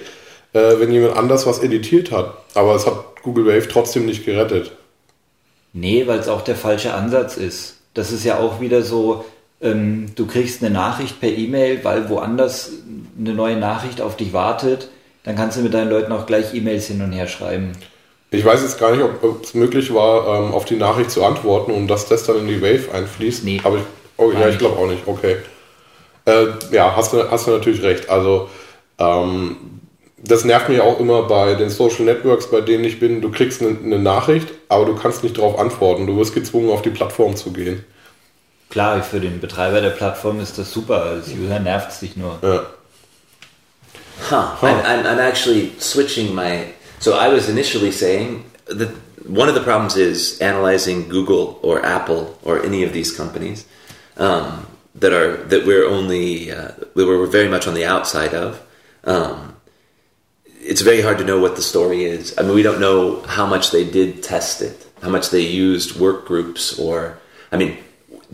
äh, 0.52 0.78
wenn 0.78 0.92
jemand 0.92 1.16
anders 1.16 1.46
was 1.46 1.62
editiert 1.62 2.12
hat. 2.12 2.34
Aber 2.54 2.74
es 2.74 2.86
hat 2.86 3.22
Google 3.22 3.46
Wave 3.46 3.68
trotzdem 3.68 4.06
nicht 4.06 4.24
gerettet. 4.24 4.72
Nee, 5.72 6.06
weil 6.06 6.20
es 6.20 6.28
auch 6.28 6.42
der 6.42 6.56
falsche 6.56 6.94
Ansatz 6.94 7.36
ist. 7.36 7.78
Das 7.94 8.12
ist 8.12 8.24
ja 8.24 8.38
auch 8.38 8.60
wieder 8.60 8.82
so, 8.82 9.24
ähm, 9.60 10.06
du 10.14 10.26
kriegst 10.26 10.62
eine 10.62 10.72
Nachricht 10.72 11.20
per 11.20 11.30
E-Mail, 11.30 11.80
weil 11.82 12.08
woanders 12.08 12.70
eine 13.18 13.34
neue 13.34 13.56
Nachricht 13.56 14.00
auf 14.00 14.16
dich 14.16 14.32
wartet, 14.32 14.88
dann 15.24 15.34
kannst 15.34 15.56
du 15.56 15.62
mit 15.62 15.74
deinen 15.74 15.90
Leuten 15.90 16.12
auch 16.12 16.26
gleich 16.26 16.54
E-Mails 16.54 16.86
hin 16.86 17.02
und 17.02 17.12
her 17.12 17.26
schreiben. 17.26 17.72
Ich 18.30 18.44
weiß 18.44 18.62
jetzt 18.62 18.78
gar 18.78 18.94
nicht, 18.94 19.02
ob 19.02 19.44
es 19.44 19.54
möglich 19.54 19.94
war, 19.94 20.26
ähm, 20.26 20.52
auf 20.52 20.64
die 20.64 20.76
Nachricht 20.76 21.10
zu 21.10 21.24
antworten 21.24 21.70
und 21.70 21.86
dass 21.86 22.06
das 22.06 22.24
dann 22.24 22.38
in 22.38 22.48
die 22.48 22.60
Wave 22.60 22.92
einfließt. 22.92 23.44
Nee. 23.44 23.60
Aber 23.62 23.76
ich, 23.76 23.82
oh, 24.16 24.32
ja, 24.32 24.48
ich 24.48 24.58
glaube 24.58 24.78
auch 24.78 24.88
nicht. 24.88 25.02
Okay. 25.06 25.36
Äh, 26.24 26.46
ja, 26.72 26.94
hast 26.96 27.12
du, 27.12 27.30
hast 27.30 27.46
du 27.46 27.52
natürlich 27.52 27.82
recht. 27.82 28.10
Also, 28.10 28.50
ähm, 28.98 29.56
das 30.18 30.44
nervt 30.44 30.68
mich 30.68 30.80
auch 30.80 30.98
immer 30.98 31.22
bei 31.22 31.54
den 31.54 31.70
Social 31.70 32.04
Networks, 32.04 32.50
bei 32.50 32.60
denen 32.60 32.84
ich 32.84 32.98
bin. 32.98 33.20
Du 33.20 33.30
kriegst 33.30 33.62
eine, 33.62 33.78
eine 33.78 33.98
Nachricht, 33.98 34.48
aber 34.68 34.86
du 34.86 34.96
kannst 34.96 35.22
nicht 35.22 35.38
darauf 35.38 35.58
antworten. 35.58 36.06
Du 36.06 36.16
wirst 36.16 36.34
gezwungen, 36.34 36.70
auf 36.70 36.82
die 36.82 36.90
Plattform 36.90 37.36
zu 37.36 37.52
gehen. 37.52 37.84
Klar, 38.70 39.02
für 39.02 39.20
den 39.20 39.40
Betreiber 39.40 39.80
der 39.80 39.90
Plattform 39.90 40.40
ist 40.40 40.58
das 40.58 40.72
super, 40.72 41.02
als 41.04 41.28
User 41.28 41.60
nervt 41.60 41.92
es 41.92 42.00
dich 42.00 42.16
nur. 42.16 42.38
Ja. 42.42 42.66
Huh. 44.30 44.66
I'm, 44.66 44.82
I'm, 44.82 45.06
I'm 45.06 45.20
actually 45.20 45.72
switching 45.78 46.34
my. 46.34 46.64
So 47.06 47.16
I 47.16 47.28
was 47.28 47.48
initially 47.48 47.92
saying 47.92 48.50
that 48.64 48.88
one 49.28 49.48
of 49.48 49.54
the 49.54 49.60
problems 49.60 49.96
is 49.96 50.40
analyzing 50.40 51.08
Google 51.08 51.60
or 51.62 51.86
Apple 51.86 52.36
or 52.42 52.64
any 52.64 52.82
of 52.82 52.92
these 52.92 53.16
companies 53.16 53.64
um, 54.16 54.66
that 54.96 55.12
are 55.12 55.36
that 55.44 55.64
we're 55.64 55.86
only 55.86 56.50
uh, 56.50 56.72
we're 56.96 57.24
very 57.26 57.48
much 57.48 57.68
on 57.68 57.74
the 57.74 57.84
outside 57.84 58.34
of. 58.34 58.60
Um, 59.04 59.54
it's 60.60 60.80
very 60.80 61.00
hard 61.00 61.18
to 61.18 61.24
know 61.24 61.38
what 61.38 61.54
the 61.54 61.62
story 61.62 62.02
is. 62.02 62.36
I 62.36 62.42
mean, 62.42 62.56
we 62.56 62.64
don't 62.64 62.80
know 62.80 63.22
how 63.22 63.46
much 63.46 63.70
they 63.70 63.88
did 63.88 64.24
test 64.24 64.60
it, 64.60 64.84
how 65.00 65.10
much 65.10 65.30
they 65.30 65.46
used 65.46 66.00
work 66.00 66.26
groups, 66.26 66.76
or, 66.76 67.20
I 67.52 67.56
mean, 67.56 67.78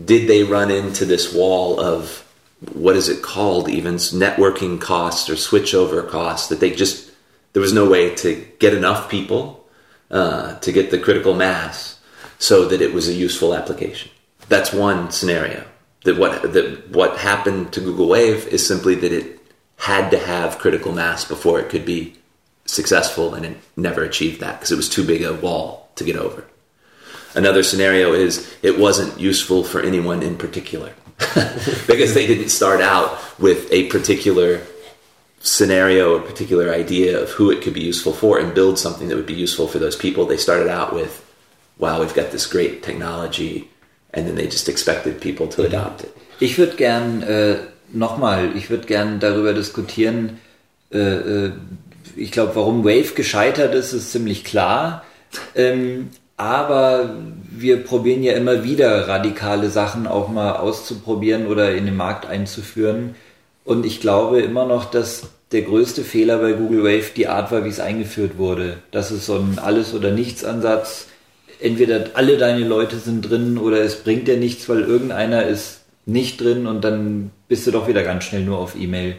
did 0.03 0.27
they 0.27 0.41
run 0.41 0.71
into 0.71 1.05
this 1.05 1.31
wall 1.31 1.79
of 1.79 2.27
what 2.73 2.95
is 2.95 3.07
it 3.07 3.21
called, 3.21 3.69
even 3.69 3.97
networking 3.97 4.81
costs 4.81 5.29
or 5.29 5.35
switchover 5.35 6.09
costs 6.09 6.49
that 6.49 6.59
they 6.59 6.71
just, 6.71 7.12
there 7.53 7.61
was 7.61 7.73
no 7.73 7.89
way 7.89 8.13
to 8.15 8.45
get 8.59 8.73
enough 8.73 9.09
people 9.09 9.65
uh, 10.11 10.59
to 10.59 10.71
get 10.71 10.91
the 10.91 10.99
critical 10.99 11.33
mass 11.33 11.99
so 12.39 12.65
that 12.65 12.81
it 12.81 12.93
was 12.93 13.07
a 13.07 13.13
useful 13.13 13.55
application. 13.55 14.11
That's 14.49 14.73
one 14.73 15.11
scenario. 15.11 15.65
That 16.03 16.17
what 16.17 16.53
that 16.53 16.89
what 16.89 17.17
happened 17.17 17.71
to 17.73 17.79
Google 17.79 18.09
Wave 18.09 18.47
is 18.47 18.67
simply 18.67 18.95
that 18.95 19.13
it 19.13 19.39
had 19.77 20.09
to 20.11 20.19
have 20.19 20.59
critical 20.59 20.91
mass 20.91 21.23
before 21.23 21.59
it 21.59 21.69
could 21.69 21.85
be 21.85 22.17
successful, 22.65 23.33
and 23.33 23.45
it 23.45 23.57
never 23.77 24.03
achieved 24.03 24.41
that 24.41 24.59
because 24.59 24.71
it 24.71 24.75
was 24.75 24.89
too 24.89 25.05
big 25.05 25.23
a 25.23 25.33
wall 25.33 25.89
to 25.95 26.03
get 26.03 26.17
over. 26.17 26.45
Another 27.35 27.63
scenario 27.63 28.13
is 28.13 28.53
it 28.61 28.77
wasn't 28.77 29.19
useful 29.19 29.63
for 29.63 29.81
anyone 29.81 30.21
in 30.21 30.37
particular 30.37 30.93
because 31.87 32.13
they 32.13 32.27
didn't 32.27 32.49
start 32.49 32.81
out 32.81 33.17
with 33.39 33.71
a 33.71 33.87
particular 33.87 34.61
scenario, 35.43 36.15
a 36.15 36.21
particular 36.21 36.73
idea 36.73 37.21
of 37.21 37.29
who 37.31 37.51
it 37.51 37.61
could 37.61 37.73
be 37.73 37.81
useful 37.81 38.13
for, 38.13 38.39
and 38.39 38.55
build 38.55 38.79
something 38.79 39.09
that 39.09 39.15
would 39.15 39.27
be 39.27 39.33
useful 39.33 39.67
for 39.67 39.77
those 39.77 39.95
people. 39.95 40.25
They 40.25 40.37
started 40.37 40.69
out 40.69 40.93
with, 40.93 41.21
wow, 41.77 41.99
we've 41.99 42.15
got 42.15 42.31
this 42.31 42.47
great 42.47 42.81
technology, 42.81 43.69
and 44.13 44.25
then 44.25 44.35
they 44.35 44.47
just 44.47 44.69
expected 44.69 45.21
people 45.21 45.47
to 45.49 45.63
adopt 45.63 46.03
it. 46.03 46.15
Ich 46.39 46.57
würde 46.57 46.75
gern 46.75 47.21
äh, 47.23 47.57
nochmal, 47.91 48.55
ich 48.55 48.69
würde 48.69 48.87
gern 48.87 49.19
darüber 49.19 49.53
diskutieren, 49.53 50.39
äh, 50.91 50.97
äh, 50.97 51.51
ich 52.15 52.31
glaube, 52.31 52.55
warum 52.55 52.83
Wave 52.83 53.13
gescheitert 53.15 53.75
ist, 53.75 53.93
ist 53.93 54.11
ziemlich 54.11 54.43
klar. 54.43 55.03
Ähm, 55.55 56.09
aber 56.37 57.15
wir 57.49 57.83
probieren 57.83 58.23
ja 58.23 58.33
immer 58.33 58.63
wieder 58.63 59.07
radikale 59.07 59.69
Sachen 59.69 60.07
auch 60.07 60.29
mal 60.29 60.53
auszuprobieren 60.53 61.47
oder 61.47 61.73
in 61.73 61.85
den 61.85 61.95
Markt 61.95 62.25
einzuführen. 62.25 63.15
Und 63.65 63.85
ich 63.85 64.01
glaube 64.01 64.41
immer 64.41 64.65
noch, 64.65 64.85
dass 64.85 65.23
der 65.51 65.61
größte 65.61 66.03
Fehler 66.03 66.39
bei 66.39 66.53
Google 66.53 66.83
Wave 66.83 67.11
die 67.15 67.27
Art 67.27 67.51
war, 67.51 67.63
wie 67.63 67.69
es 67.69 67.79
eingeführt 67.79 68.37
wurde. 68.37 68.77
Das 68.91 69.11
ist 69.11 69.25
so 69.25 69.35
ein 69.35 69.59
Alles- 69.59 69.93
oder 69.93 70.11
Nichts-Ansatz. 70.11 71.07
Entweder 71.61 72.07
alle 72.15 72.37
deine 72.37 72.67
Leute 72.67 72.97
sind 72.97 73.29
drin 73.29 73.57
oder 73.57 73.81
es 73.81 73.97
bringt 73.97 74.27
dir 74.27 74.37
nichts, 74.37 74.67
weil 74.67 74.81
irgendeiner 74.81 75.45
ist 75.45 75.81
nicht 76.05 76.41
drin 76.41 76.67
und 76.67 76.83
dann 76.83 77.31
bist 77.47 77.65
du 77.65 77.71
doch 77.71 77.87
wieder 77.87 78.03
ganz 78.03 78.25
schnell 78.25 78.41
nur 78.41 78.57
auf 78.57 78.75
E-Mail. 78.75 79.15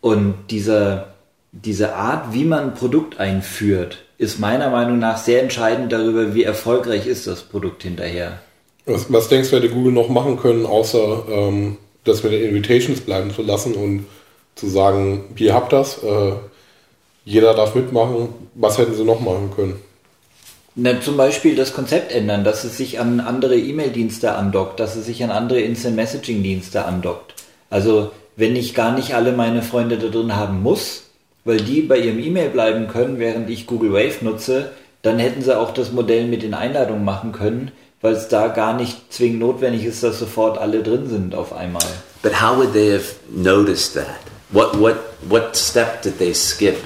Und 0.00 0.34
dieser, 0.50 1.14
diese 1.52 1.94
Art, 1.94 2.34
wie 2.34 2.44
man 2.44 2.64
ein 2.64 2.74
Produkt 2.74 3.20
einführt, 3.20 3.98
ist 4.18 4.40
meiner 4.40 4.70
Meinung 4.70 4.98
nach 4.98 5.18
sehr 5.18 5.42
entscheidend 5.42 5.92
darüber, 5.92 6.34
wie 6.34 6.42
erfolgreich 6.44 7.06
ist 7.06 7.26
das 7.26 7.42
Produkt 7.42 7.82
hinterher. 7.82 8.40
Was, 8.86 9.12
was 9.12 9.28
denkst 9.28 9.50
du, 9.50 9.56
hätte 9.56 9.70
Google 9.70 9.92
noch 9.92 10.08
machen 10.08 10.38
können, 10.38 10.66
außer 10.66 11.24
ähm, 11.30 11.76
das 12.04 12.22
mit 12.22 12.32
den 12.32 12.48
Invitations 12.48 13.00
bleiben 13.00 13.30
zu 13.32 13.42
lassen 13.42 13.74
und 13.74 14.06
zu 14.54 14.68
sagen, 14.68 15.24
hier 15.36 15.54
habt 15.54 15.72
das, 15.72 16.02
äh, 16.02 16.32
jeder 17.24 17.54
darf 17.54 17.74
mitmachen. 17.74 18.28
Was 18.54 18.78
hätten 18.78 18.94
sie 18.94 19.04
noch 19.04 19.20
machen 19.20 19.50
können? 19.54 19.80
Na, 20.76 21.00
zum 21.00 21.16
Beispiel 21.16 21.54
das 21.54 21.72
Konzept 21.72 22.12
ändern, 22.12 22.44
dass 22.44 22.64
es 22.64 22.76
sich 22.76 23.00
an 23.00 23.20
andere 23.20 23.56
E-Mail-Dienste 23.56 24.32
andockt, 24.32 24.80
dass 24.80 24.96
es 24.96 25.06
sich 25.06 25.22
an 25.22 25.30
andere 25.30 25.60
Instant-Messaging-Dienste 25.60 26.84
andockt. 26.84 27.34
Also 27.70 28.10
wenn 28.36 28.56
ich 28.56 28.74
gar 28.74 28.92
nicht 28.92 29.14
alle 29.14 29.32
meine 29.32 29.62
Freunde 29.62 29.98
da 29.98 30.08
drin 30.08 30.34
haben 30.34 30.62
muss, 30.62 31.04
weil 31.44 31.58
die 31.58 31.82
bei 31.82 31.98
ihrem 31.98 32.18
E-Mail 32.18 32.50
bleiben 32.50 32.88
können, 32.88 33.18
während 33.18 33.48
ich 33.50 33.66
Google 33.66 33.92
Wave 33.92 34.24
nutze, 34.24 34.72
dann 35.02 35.18
hätten 35.18 35.42
sie 35.42 35.56
auch 35.56 35.72
das 35.72 35.92
Modell 35.92 36.26
mit 36.26 36.42
den 36.42 36.54
Einladungen 36.54 37.04
machen 37.04 37.32
können, 37.32 37.70
weil 38.04 38.16
es 38.16 38.28
da 38.28 38.48
gar 38.48 38.76
nicht 38.76 39.14
zwingend 39.14 39.40
notwendig 39.40 39.86
ist, 39.86 40.02
dass 40.02 40.18
sofort 40.18 40.58
alle 40.58 40.82
drin 40.82 41.08
sind 41.08 41.34
auf 41.34 41.54
einmal. 41.54 41.82
But 42.22 42.34
how 42.42 42.54
would 42.54 42.74
they 42.74 42.92
have 42.92 43.14
noticed 43.30 43.94
that? 43.94 44.20
What 44.50 44.78
what 44.78 44.96
what 45.26 45.56
step 45.56 46.02
did 46.02 46.18
they 46.18 46.34
skip 46.34 46.76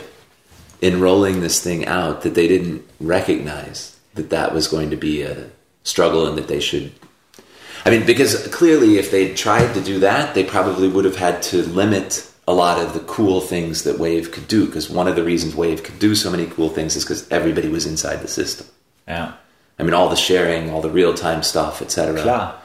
in 0.80 1.00
rolling 1.00 1.40
this 1.40 1.60
thing 1.60 1.88
out 1.88 2.22
that 2.22 2.34
they 2.34 2.46
didn't 2.46 2.82
recognize 3.00 3.96
that 4.14 4.30
that 4.30 4.54
was 4.54 4.68
going 4.68 4.90
to 4.90 4.96
be 4.96 5.22
a 5.22 5.50
struggle 5.82 6.24
and 6.24 6.38
that 6.38 6.46
they 6.46 6.60
should 6.60 6.92
I 7.84 7.90
mean 7.90 8.06
because 8.06 8.46
clearly 8.52 8.98
if 8.98 9.10
they'd 9.10 9.36
tried 9.36 9.74
to 9.74 9.80
do 9.80 9.98
that 9.98 10.34
they 10.34 10.44
probably 10.44 10.86
would 10.86 11.04
have 11.04 11.16
had 11.16 11.42
to 11.50 11.62
limit 11.62 12.30
a 12.46 12.54
lot 12.54 12.78
of 12.78 12.92
the 12.92 13.00
cool 13.00 13.40
things 13.40 13.82
that 13.82 13.98
Wave 13.98 14.30
could 14.30 14.46
do 14.46 14.66
because 14.66 14.88
one 14.88 15.08
of 15.08 15.16
the 15.16 15.24
reasons 15.24 15.56
Wave 15.56 15.82
could 15.82 15.98
do 15.98 16.14
so 16.14 16.30
many 16.30 16.46
cool 16.46 16.68
things 16.68 16.94
is 16.94 17.04
because 17.04 17.28
everybody 17.30 17.68
was 17.68 17.86
inside 17.86 18.22
the 18.22 18.28
system. 18.28 18.68
Ja. 19.08 19.32
I 19.78 19.82
mean 19.84 19.94
all 19.94 20.08
the 20.08 20.16
sharing, 20.16 20.70
all 20.70 20.82
the 20.82 20.90
real-time 20.90 21.42
stuff, 21.42 21.80
etc. 21.82 22.56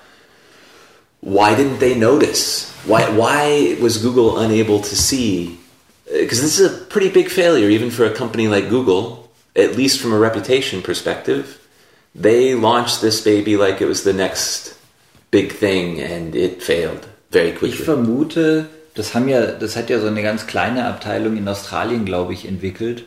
Why 1.21 1.55
didn't 1.55 1.79
they 1.79 1.95
notice? 1.95 2.71
Why 2.85 3.09
why 3.09 3.77
was 3.81 3.97
Google 3.97 4.37
unable 4.39 4.79
to 4.81 4.95
see? 4.95 5.57
Uh, 6.09 6.19
because 6.19 6.41
this 6.41 6.59
is 6.59 6.65
a 6.73 6.77
pretty 6.85 7.09
big 7.09 7.29
failure, 7.29 7.69
even 7.69 7.91
for 7.91 8.05
a 8.05 8.11
company 8.13 8.47
like 8.47 8.69
Google. 8.69 9.29
At 9.55 9.77
least 9.77 10.01
from 10.01 10.11
a 10.13 10.17
reputation 10.17 10.81
perspective, 10.81 11.59
they 12.15 12.55
launched 12.55 13.01
this 13.01 13.21
baby 13.21 13.55
like 13.55 13.81
it 13.81 13.87
was 13.87 14.03
the 14.03 14.11
next 14.13 14.73
big 15.29 15.51
thing, 15.51 16.01
and 16.01 16.35
it 16.35 16.63
failed 16.63 17.07
very 17.31 17.49
Ich 17.49 17.59
quickly. 17.59 17.85
vermute, 17.85 18.65
das 18.95 19.13
haben 19.13 19.27
ja, 19.29 19.45
das 19.45 19.75
hat 19.75 19.89
ja 19.91 19.99
so 19.99 20.07
eine 20.07 20.23
ganz 20.23 20.47
kleine 20.47 20.85
Abteilung 20.85 21.37
in 21.37 21.47
Australien, 21.47 22.03
glaube 22.03 22.33
ich, 22.33 22.45
entwickelt. 22.45 23.05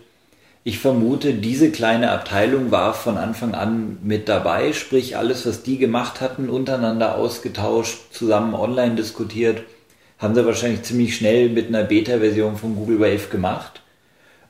Ich 0.68 0.81
vermute, 0.81 1.35
diese 1.35 1.70
kleine 1.70 2.11
Abteilung 2.11 2.72
war 2.72 2.92
von 2.92 3.18
Anfang 3.18 3.55
an 3.55 3.98
mit 4.02 4.29
dabei, 4.29 4.72
sprich 4.72 5.16
alles, 5.16 5.46
was 5.46 5.62
die 5.62 5.79
gemacht 5.79 6.20
hatten, 6.20 6.48
untereinander 6.48 7.14
ausgetauscht, 7.14 7.98
zusammen 8.11 8.52
online 8.52 8.96
diskutiert, 8.96 9.62
haben 10.18 10.35
sie 10.35 10.44
wahrscheinlich 10.44 10.83
ziemlich 10.83 11.14
schnell 11.14 11.50
mit 11.50 11.68
einer 11.68 11.85
Beta-Version 11.85 12.57
von 12.57 12.74
Google 12.74 12.98
Wave 12.98 13.29
gemacht. 13.31 13.81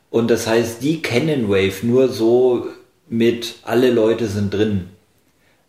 Und 0.09 0.31
das 0.31 0.47
heißt, 0.47 0.83
die 0.83 1.03
kennen 1.03 1.51
Wave 1.51 1.87
nur 1.87 2.09
so 2.09 2.67
mit 3.11 3.57
alle 3.65 3.91
Leute 3.91 4.27
sind 4.27 4.55
drin. 4.55 4.89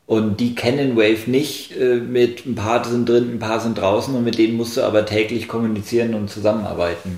Und 0.06 0.40
die 0.40 0.56
kennen 0.56 0.96
Wave 0.96 1.30
nicht 1.30 1.76
äh, 1.76 1.96
mit 1.96 2.46
ein 2.46 2.56
paar 2.56 2.86
sind 2.86 3.10
drin, 3.10 3.34
ein 3.34 3.40
paar 3.40 3.60
sind 3.60 3.80
draußen 3.80 4.16
und 4.16 4.24
mit 4.24 4.38
denen 4.38 4.56
musst 4.56 4.78
du 4.78 4.84
aber 4.84 5.06
täglich 5.06 5.50
kommunizieren 5.50 6.14
und 6.14 6.30
zusammenarbeiten. 6.30 7.18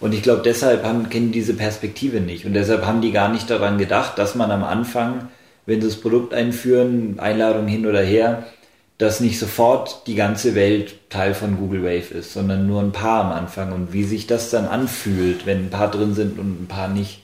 Und 0.00 0.14
ich 0.14 0.22
glaube, 0.22 0.42
deshalb 0.44 0.84
haben, 0.84 1.08
kennen 1.08 1.32
die 1.32 1.40
diese 1.40 1.54
Perspektive 1.54 2.20
nicht. 2.20 2.44
Und 2.44 2.54
deshalb 2.54 2.86
haben 2.86 3.00
die 3.00 3.12
gar 3.12 3.28
nicht 3.28 3.50
daran 3.50 3.78
gedacht, 3.78 4.18
dass 4.18 4.34
man 4.34 4.50
am 4.50 4.62
Anfang, 4.62 5.28
wenn 5.66 5.80
sie 5.80 5.88
das 5.88 5.96
Produkt 5.96 6.32
einführen, 6.34 7.18
Einladung 7.18 7.66
hin 7.66 7.86
oder 7.86 8.02
her, 8.02 8.44
dass 8.98 9.20
nicht 9.20 9.38
sofort 9.38 10.06
die 10.06 10.16
ganze 10.16 10.54
Welt 10.54 10.94
Teil 11.08 11.34
von 11.34 11.56
Google 11.56 11.82
Wave 11.84 12.14
ist, 12.14 12.32
sondern 12.32 12.66
nur 12.66 12.80
ein 12.80 12.92
paar 12.92 13.24
am 13.24 13.32
Anfang. 13.32 13.72
Und 13.72 13.92
wie 13.92 14.04
sich 14.04 14.26
das 14.26 14.50
dann 14.50 14.66
anfühlt, 14.66 15.46
wenn 15.46 15.66
ein 15.66 15.70
paar 15.70 15.90
drin 15.90 16.14
sind 16.14 16.38
und 16.38 16.62
ein 16.62 16.66
paar 16.66 16.88
nicht. 16.88 17.22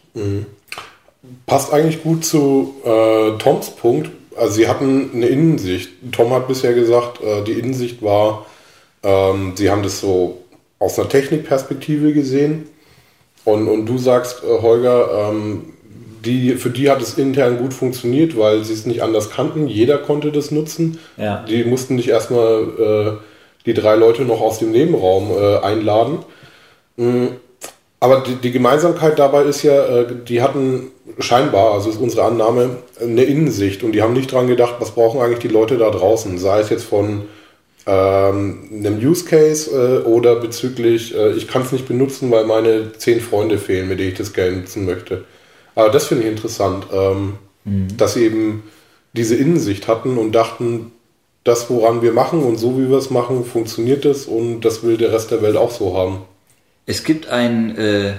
Passt 1.47 1.73
eigentlich 1.73 2.03
gut 2.03 2.25
zu 2.25 2.77
äh, 2.85 3.39
Toms 3.39 3.71
Punkt. 3.71 4.11
Also 4.37 4.55
sie 4.55 4.69
hatten 4.69 5.11
eine 5.15 5.27
Innensicht. 5.27 5.91
Tom 6.13 6.33
hat 6.33 6.49
bisher 6.49 6.75
gesagt, 6.75 7.21
äh, 7.23 7.43
die 7.45 7.53
Innensicht 7.53 8.03
war, 8.03 8.47
ähm, 9.03 9.53
sie 9.57 9.71
haben 9.71 9.83
das 9.83 10.01
so 10.01 10.44
aus 10.85 10.99
einer 10.99 11.09
Technikperspektive 11.09 12.13
gesehen. 12.13 12.67
Und, 13.45 13.69
und 13.69 13.87
du 13.87 13.99
sagst, 13.99 14.43
äh, 14.45 14.63
Holger, 14.63 15.31
ähm, 15.31 15.75
die, 16.25 16.55
für 16.55 16.71
die 16.71 16.91
hat 16.91 17.03
es 17.03 17.19
intern 17.19 17.59
gut 17.59 17.75
funktioniert, 17.75 18.39
weil 18.39 18.65
sie 18.65 18.73
es 18.73 18.87
nicht 18.87 19.03
anders 19.03 19.31
kannten. 19.31 19.67
Jeder 19.67 19.99
konnte 19.99 20.33
das 20.33 20.51
nutzen. 20.51 20.99
Ja. 21.17 21.45
Die 21.49 21.65
mussten 21.65 21.97
nicht 21.97 22.09
erstmal 22.09 22.63
äh, 22.79 23.13
die 23.67 23.75
drei 23.75 23.97
Leute 23.97 24.23
noch 24.23 24.41
aus 24.41 24.59
dem 24.59 24.71
Nebenraum 24.71 25.31
äh, 25.31 25.59
einladen. 25.59 26.19
Mm, 26.97 27.27
Aber 28.01 28.21
die, 28.21 28.37
die 28.37 28.53
Gemeinsamkeit 28.53 29.19
dabei 29.19 29.43
ist 29.45 29.63
ja, 29.63 29.85
äh, 29.85 30.07
die 30.27 30.41
hatten 30.41 30.91
scheinbar, 31.19 31.73
also 31.75 31.91
ist 31.91 32.01
unsere 32.01 32.25
Annahme, 32.25 32.79
eine 33.01 33.25
Innensicht 33.25 33.83
und 33.83 33.93
die 33.93 34.03
haben 34.03 34.15
nicht 34.15 34.33
dran 34.33 34.47
gedacht, 34.47 34.77
was 34.79 34.93
brauchen 34.93 35.21
eigentlich 35.21 35.41
die 35.41 35.49
Leute 35.49 35.77
da 35.77 35.91
draußen, 35.91 36.39
sei 36.39 36.61
es 36.61 36.71
jetzt 36.71 36.85
von 36.85 37.23
ähm, 37.87 38.69
einem 38.73 38.99
Use 38.99 39.25
Case 39.25 39.71
äh, 39.71 40.07
oder 40.07 40.37
bezüglich, 40.37 41.15
äh, 41.15 41.33
ich 41.33 41.49
kann 41.49 41.63
es 41.63 41.73
nicht 41.73 41.87
benutzen, 41.87 42.31
weil 42.31 42.45
meine 42.45 42.93
zehn 42.95 43.21
Freunde 43.21 43.59
fehlen, 43.59 43.89
mit 43.89 43.99
denen 43.99 44.11
ich 44.11 44.19
das 44.19 44.33
gerne 44.33 44.57
nutzen 44.57 44.87
möchte. 44.87 45.25
Aber 45.75 45.91
das 45.91 46.07
finde 46.07 46.25
ich 46.25 46.31
interessant, 46.31 46.87
ähm, 46.93 47.35
dass 47.65 48.15
sie 48.15 48.25
eben 48.25 48.63
diese 49.15 49.37
Innensicht 49.37 49.89
hatten 49.89 50.19
und 50.19 50.33
dachten, 50.33 50.93
das, 51.45 51.69
woran 51.71 52.03
wir 52.03 52.13
machen 52.13 52.43
und 52.43 52.57
so 52.57 52.79
wie 52.79 52.89
wir 52.89 52.97
es 52.97 53.11
machen, 53.11 53.45
funktioniert 53.45 54.05
es 54.05 54.27
und 54.27 54.63
das 54.63 54.83
will 54.83 54.97
der 54.97 55.13
Rest 55.13 55.31
der 55.31 55.43
Welt 55.43 55.57
auch 55.57 55.71
so 55.71 55.97
haben. 55.97 56.23
Es 56.87 57.05
gibt 57.05 57.29
einen 57.29 57.77
äh, 57.77 58.15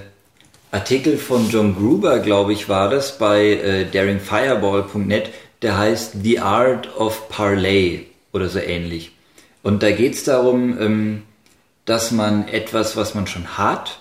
Artikel 0.71 1.17
von 1.17 1.49
John 1.49 1.75
Gruber, 1.75 2.19
glaube 2.19 2.53
ich, 2.53 2.69
war 2.69 2.89
das, 2.89 3.17
bei 3.17 3.53
äh, 3.53 3.85
daringfireball.net, 3.91 5.29
der 5.61 5.77
heißt 5.77 6.13
The 6.21 6.39
Art 6.39 6.95
of 6.97 7.29
Parlay 7.29 8.05
oder 8.31 8.49
so 8.49 8.59
ähnlich. 8.59 9.11
Und 9.65 9.81
da 9.81 9.89
geht 9.89 10.13
es 10.13 10.23
darum, 10.23 10.79
ähm, 10.79 11.23
dass 11.85 12.11
man 12.11 12.47
etwas, 12.47 12.95
was 12.97 13.15
man 13.15 13.25
schon 13.25 13.57
hat, 13.57 13.99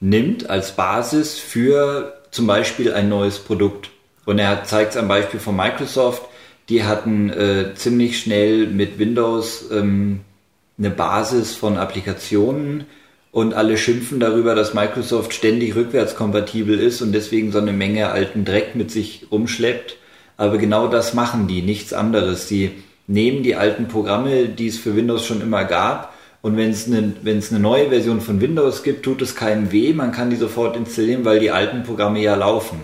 nimmt 0.00 0.50
als 0.50 0.72
Basis 0.72 1.38
für 1.38 2.20
zum 2.32 2.48
Beispiel 2.48 2.92
ein 2.92 3.08
neues 3.08 3.38
Produkt. 3.38 3.90
Und 4.26 4.40
er 4.40 4.64
zeigt 4.64 4.90
es 4.90 4.96
am 4.96 5.06
Beispiel 5.06 5.38
von 5.38 5.54
Microsoft. 5.54 6.22
Die 6.68 6.82
hatten 6.82 7.30
äh, 7.30 7.76
ziemlich 7.76 8.18
schnell 8.18 8.66
mit 8.66 8.98
Windows 8.98 9.70
ähm, 9.70 10.22
eine 10.78 10.90
Basis 10.90 11.54
von 11.54 11.76
Applikationen 11.78 12.84
und 13.30 13.54
alle 13.54 13.78
schimpfen 13.78 14.18
darüber, 14.18 14.56
dass 14.56 14.74
Microsoft 14.74 15.32
ständig 15.32 15.76
rückwärtskompatibel 15.76 16.76
ist 16.76 17.02
und 17.02 17.12
deswegen 17.12 17.52
so 17.52 17.58
eine 17.58 17.72
Menge 17.72 18.10
alten 18.10 18.44
Dreck 18.44 18.74
mit 18.74 18.90
sich 18.90 19.28
rumschleppt. 19.30 19.96
Aber 20.36 20.58
genau 20.58 20.88
das 20.88 21.14
machen 21.14 21.46
die, 21.46 21.62
nichts 21.62 21.92
anderes. 21.92 22.48
Sie 22.48 22.82
nehmen 23.08 23.42
die 23.42 23.56
alten 23.56 23.88
Programme, 23.88 24.48
die 24.48 24.68
es 24.68 24.78
für 24.78 24.94
Windows 24.94 25.26
schon 25.26 25.40
immer 25.40 25.64
gab, 25.64 26.14
und 26.40 26.56
wenn 26.56 26.70
es 26.70 26.86
eine, 26.86 27.14
eine 27.24 27.60
neue 27.60 27.88
Version 27.88 28.20
von 28.20 28.40
Windows 28.40 28.82
gibt, 28.82 29.04
tut 29.04 29.22
es 29.22 29.34
keinem 29.34 29.72
weh, 29.72 29.92
man 29.92 30.12
kann 30.12 30.30
die 30.30 30.36
sofort 30.36 30.76
installieren, 30.76 31.24
weil 31.24 31.40
die 31.40 31.50
alten 31.50 31.82
Programme 31.82 32.20
ja 32.20 32.36
laufen. 32.36 32.82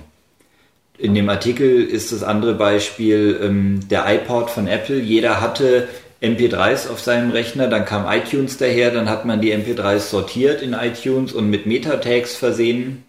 In 0.99 1.15
dem 1.15 1.29
Artikel 1.29 1.83
ist 1.83 2.13
das 2.13 2.23
andere 2.23 2.55
Beispiel 2.55 3.39
ähm, 3.43 3.81
der 3.89 4.07
iPod 4.13 4.51
von 4.51 4.67
Apple. 4.67 4.99
Jeder 4.99 5.41
hatte 5.41 5.89
MP3s 6.21 6.89
auf 6.89 7.01
seinem 7.01 7.31
Rechner, 7.31 7.69
dann 7.69 7.85
kam 7.85 8.11
iTunes 8.11 8.57
daher, 8.59 8.91
dann 8.91 9.09
hat 9.09 9.25
man 9.25 9.41
die 9.41 9.53
MP3s 9.53 10.11
sortiert 10.11 10.63
in 10.63 10.73
iTunes 10.73 11.33
und 11.33 11.51
mit 11.51 11.67
Metatags 11.67 12.37
versehen. 12.37 13.05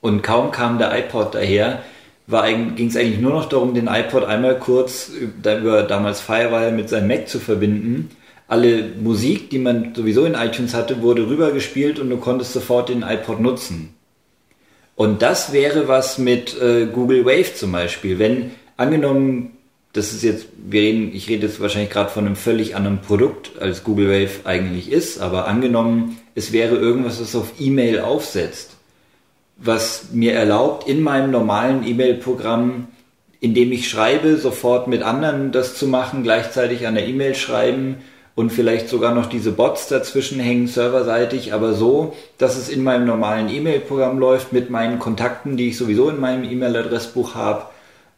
Und 0.00 0.22
kaum 0.22 0.50
kam 0.50 0.78
der 0.78 0.96
iPod 0.98 1.34
daher, 1.34 1.82
ging 2.40 2.88
es 2.88 2.96
eigentlich 2.96 3.20
nur 3.20 3.32
noch 3.32 3.48
darum, 3.48 3.74
den 3.74 3.86
iPod 3.86 4.24
einmal 4.24 4.58
kurz 4.58 5.08
über 5.08 5.82
damals 5.82 6.20
Firewire 6.20 6.72
mit 6.72 6.88
seinem 6.88 7.08
Mac 7.08 7.28
zu 7.28 7.38
verbinden. 7.38 8.10
Alle 8.48 8.84
Musik, 9.00 9.50
die 9.50 9.58
man 9.58 9.94
sowieso 9.94 10.24
in 10.24 10.34
iTunes 10.34 10.74
hatte, 10.74 11.02
wurde 11.02 11.28
rübergespielt 11.28 11.98
und 11.98 12.10
du 12.10 12.16
konntest 12.16 12.52
sofort 12.52 12.88
den 12.88 13.02
iPod 13.02 13.40
nutzen. 13.40 13.94
Und 14.94 15.22
das 15.22 15.52
wäre 15.52 15.88
was 15.88 16.18
mit 16.18 16.60
äh, 16.60 16.86
Google 16.86 17.24
Wave 17.24 17.54
zum 17.54 17.72
Beispiel. 17.72 18.18
Wenn 18.18 18.50
angenommen, 18.76 19.56
das 19.92 20.12
ist 20.12 20.22
jetzt, 20.22 20.46
wir 20.56 20.82
reden, 20.82 21.14
ich 21.14 21.28
rede 21.28 21.46
jetzt 21.46 21.60
wahrscheinlich 21.60 21.90
gerade 21.90 22.10
von 22.10 22.26
einem 22.26 22.36
völlig 22.36 22.76
anderen 22.76 23.00
Produkt, 23.00 23.52
als 23.60 23.84
Google 23.84 24.08
Wave 24.08 24.44
eigentlich 24.44 24.90
ist, 24.90 25.20
aber 25.20 25.46
angenommen, 25.48 26.18
es 26.34 26.52
wäre 26.52 26.76
irgendwas, 26.76 27.20
was 27.20 27.34
auf 27.34 27.52
E-Mail 27.58 28.00
aufsetzt 28.00 28.76
was 29.64 30.06
mir 30.12 30.34
erlaubt, 30.34 30.88
in 30.88 31.02
meinem 31.02 31.30
normalen 31.30 31.86
E-Mail-Programm, 31.86 32.88
in 33.40 33.54
dem 33.54 33.72
ich 33.72 33.88
schreibe, 33.88 34.36
sofort 34.36 34.88
mit 34.88 35.02
anderen 35.02 35.52
das 35.52 35.76
zu 35.76 35.86
machen, 35.86 36.22
gleichzeitig 36.22 36.86
an 36.86 36.94
der 36.94 37.06
E-Mail 37.06 37.34
schreiben 37.34 37.96
und 38.34 38.50
vielleicht 38.50 38.88
sogar 38.88 39.14
noch 39.14 39.26
diese 39.26 39.52
Bots 39.52 39.88
dazwischen 39.88 40.40
hängen, 40.40 40.66
serverseitig, 40.66 41.52
aber 41.52 41.74
so, 41.74 42.16
dass 42.38 42.56
es 42.56 42.68
in 42.68 42.82
meinem 42.82 43.06
normalen 43.06 43.48
E-Mail-Programm 43.48 44.18
läuft, 44.18 44.52
mit 44.52 44.70
meinen 44.70 44.98
Kontakten, 44.98 45.56
die 45.56 45.68
ich 45.68 45.76
sowieso 45.76 46.08
in 46.08 46.18
meinem 46.18 46.44
E-Mail-Adressbuch 46.44 47.34
habe 47.34 47.66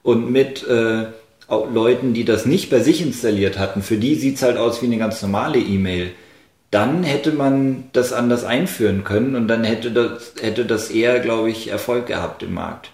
und 0.02 0.30
mit 0.30 0.66
äh, 0.66 1.06
Leuten, 1.48 2.14
die 2.14 2.24
das 2.24 2.46
nicht 2.46 2.70
bei 2.70 2.80
sich 2.80 3.02
installiert 3.02 3.58
hatten. 3.58 3.82
Für 3.82 3.96
die 3.96 4.14
sieht 4.14 4.36
es 4.36 4.42
halt 4.42 4.56
aus 4.56 4.82
wie 4.82 4.86
eine 4.86 4.98
ganz 4.98 5.20
normale 5.20 5.58
E-Mail 5.58 6.12
dann 6.74 7.04
hätte 7.04 7.30
man 7.30 7.88
das 7.92 8.12
anders 8.12 8.42
einführen 8.42 9.04
können 9.04 9.36
und 9.36 9.46
dann 9.46 9.62
hätte 9.62 9.92
das, 9.92 10.32
hätte 10.40 10.64
das 10.64 10.90
eher, 10.90 11.20
glaube 11.20 11.48
ich, 11.48 11.68
Erfolg 11.68 12.06
gehabt 12.06 12.42
im 12.42 12.54
Markt. 12.54 12.90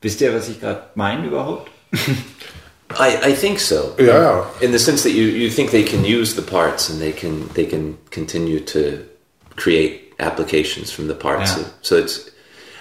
Wisst 0.00 0.22
ihr, 0.22 0.34
was 0.34 0.48
ich 0.48 0.60
gerade 0.60 0.84
meine 0.94 1.26
überhaupt? 1.26 1.70
I, 2.98 3.32
I 3.32 3.34
think 3.34 3.60
so. 3.60 3.94
Yeah. 3.98 4.46
In 4.62 4.72
the 4.72 4.78
sense 4.78 5.02
that 5.02 5.12
you, 5.12 5.24
you 5.24 5.50
think 5.50 5.70
they 5.70 5.84
can 5.84 6.02
use 6.02 6.34
the 6.34 6.42
parts 6.42 6.88
and 6.88 6.98
they 6.98 7.12
can 7.12 7.50
they 7.52 7.66
can 7.66 7.98
continue 8.10 8.60
to 8.60 9.04
create 9.56 10.14
applications 10.18 10.90
from 10.90 11.08
the 11.08 11.14
parts. 11.14 11.58
Yeah. 11.58 11.64
So 11.82 11.96
it's 11.96 12.30